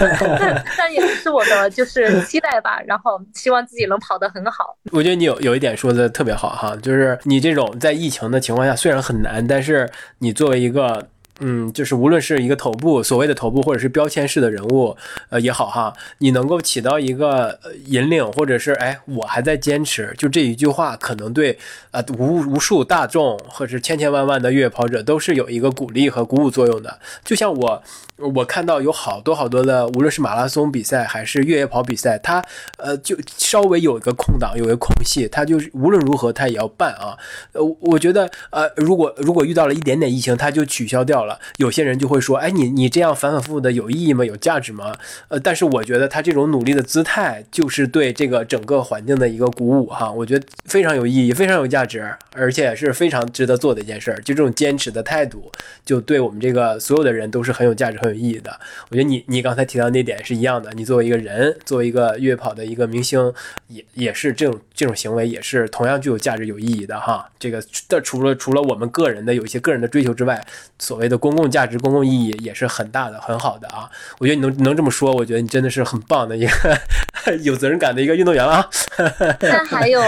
[0.40, 4.76] 但 但也是我的就是期待吧，然后希望自己能跑得很好。
[4.92, 11.08] 我觉得你有有一点说的特别好哈，就是你这种在疫情的情况下虽然很难，但是你作为一个。
[11.40, 14.96] 嗯，就是无论是一个头部，所谓的头部，或者是标签式的人物，
[15.30, 21.58] 呃也好哈，你能够起到一个引领，或者是哎，我还在坚持，就这一句话，可能对
[21.90, 26.98] 呃无无数大众，或者是千千万万的越野跑者，都是有一个鼓励和鼓舞作用的。
[27.24, 27.82] 就像我。
[28.16, 32.40] 我看到有好多好多的，无论是马拉松比赛还是越野跑比赛，他
[32.78, 37.18] 呃就稍微有一个空档，有一个空隙，他就是无论如何他也要办啊。
[37.54, 41.23] 呃，我觉得呃，如果如果遇到了一点点疫情，他就取消掉。
[41.56, 44.24] 有些人就会说，哎，你你这样反反复复的有意义吗？
[44.24, 44.94] 有价值吗？
[45.28, 50.12] 呃，但是我觉得他这种努力的姿态，就是对这个整个环境的一个鼓舞哈。
[50.12, 54.16] 我觉得非常有意义，非常有价值，而且是非常值得做的一件事儿。
[54.20, 55.50] 就这种坚持的态度，
[55.84, 57.94] 就对我们这个所有的人都是很有价值。
[57.94, 58.50] 很有意义的，
[58.90, 60.70] 我觉得你你刚才提到那点是一样的。
[60.74, 63.32] 你作为一个人，作为一个越野跑的一个明星，
[63.68, 67.30] 也也是这种这种行为，也是同样具有价值、有意义的哈。
[67.38, 70.44] 这个的除了除了我们个人的有一些个人的追求之外，
[70.78, 73.88] 所谓的公共价值、公共意义也是很大的、很好的啊。
[74.18, 76.52] 我觉得你能能这么说，我觉得你真的是很棒的一个
[77.44, 78.68] 有责任感的一个运动员了啊。
[79.40, 80.00] 那还有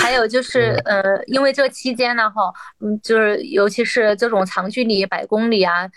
[0.00, 5.88] 还有就是呃，因为这期间呢哈，嗯，就是尤其是这种长距离百公里啊。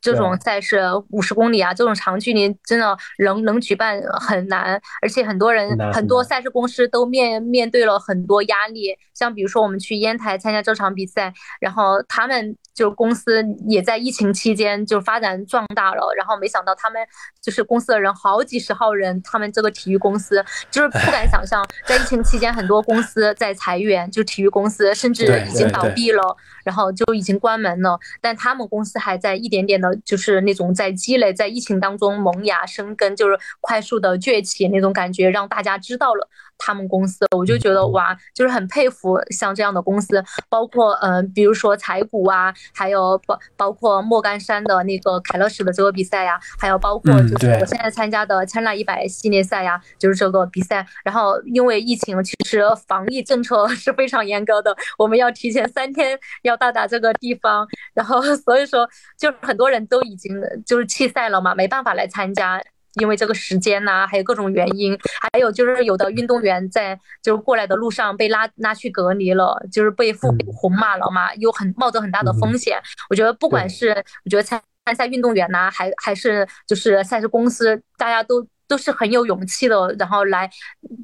[0.00, 0.80] 这种赛事
[1.10, 8.96] 五十公里啊，这种长距离真的能能举办很难，而且很多人很多赛事公司都面面对了很多压力。
[9.12, 12.56] 像比如说我们去烟台参加这场比赛，然后他们。
[12.78, 17.04] 就公司也在疫情期间就发展壮大了，然后没想到他们
[17.42, 36.28] 就是公司的人好几十号人，他们这个体育公司就是不敢想象，在疫情期间很多公司在裁员，就体育公司甚至已经倒闭了，然后就已经关门了，但他们公司还在一点点的，就是那种在积累，在疫情当中萌芽生根，就是快速的崛起那种感觉，让大家知道了。
[36.58, 50.86] 他们公司，我就觉得哇，就是很佩服像这样的公司，包括嗯，比如说彩谷啊，还有包包括莫干山的那个凯乐石的这个比赛呀，还有包括就是我现在参加的千籁一百系列赛呀，就是这个比赛。
[51.04, 60.34] 然后因为疫情，其实防疫政策 是非常严格的，我们要提前三天要到达这个地方，然后所以说就是很多人都已经
[60.66, 62.60] 就是弃赛了嘛，没办法来参加。
[62.94, 64.98] 因为这个时间呐，还有各种原因，
[65.32, 72.78] 还有就是有的运动员在就是过来的路上被拉拉去隔离了，就是被负红码了嘛，又很冒着很大的风险。
[73.10, 73.90] 我觉得不管是
[74.24, 78.46] 我觉得参参赛运动员呐，还还是就是赛事公司，大家都。
[78.68, 80.48] 都是很有勇气的，然后来，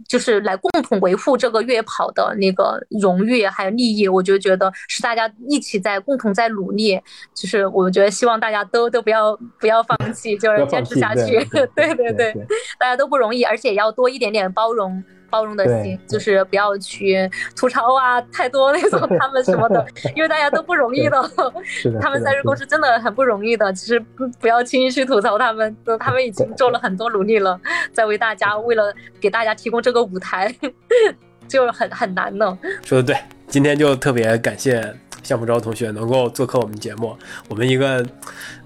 [0.06, 7.00] 就是来共同维护这个越野跑的那个荣誉还有利益，我就觉得是大家一起在共同在努力，
[7.34, 11.42] 就是我觉得希望大家都都不要不要放弃，就是坚持下去，
[11.74, 12.32] 对对对，
[12.78, 15.02] 大家都不容易，而且要多一点点包容。
[15.34, 21.20] 包容的心，就是不要去吐槽啊，太多那种他们什么的， 因为大家都不容易的，
[22.00, 27.60] 他们在日公司真的很不容易的，其实不不要轻易去吐槽他们，他们已经做了很多努力了，
[27.92, 30.54] 在为大家，为了给大家提供这个舞台，
[31.48, 32.56] 就很很难的。
[32.84, 33.16] 说的对，
[33.48, 34.94] 今天就特别感谢。
[35.24, 37.18] 向木昭同学能够做客我们节目，
[37.48, 38.06] 我们一个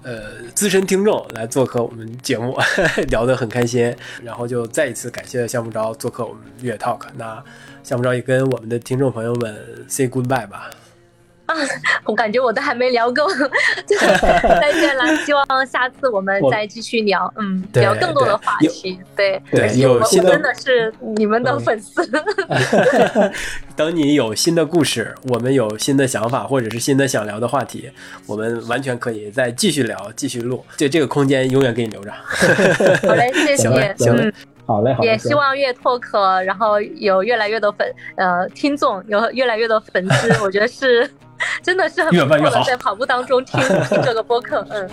[0.03, 2.55] 呃资深听众来做客我们节目，
[3.09, 3.91] 聊得很开心。
[4.23, 7.01] 然后就再一次感谢向木昭做客我们越 Talk。
[7.15, 7.43] 那
[7.83, 9.57] 向木昭也跟我们的听众朋友们
[9.87, 10.69] say goodbye 吧。
[11.49, 11.55] 啊，
[12.05, 13.27] 我感觉我都还没聊够，
[13.85, 15.17] 再见了。
[15.25, 18.99] 希望下次我们再继续聊，嗯，聊更多的话题。
[19.15, 22.07] 对对，有新的真的是你们的粉丝。
[23.75, 27.89] 等你有新的故事，我们有新的想法，或者是新的想聊的话题，
[28.27, 30.63] 我们完全可以再继续聊，继续录。
[30.77, 32.11] 这这个空间永远给你留着。
[33.07, 33.95] 好嘞，谢谢。
[33.97, 34.33] 行嘞，
[34.67, 35.03] 好嘞，好。
[35.03, 37.87] 也希望越拓客，然后有越来越多粉
[38.17, 41.09] 呃听众，有越来越多粉丝，我觉得是。
[41.61, 44.89] 真的是很不错的，在跑步当中听听这个播客，嗯。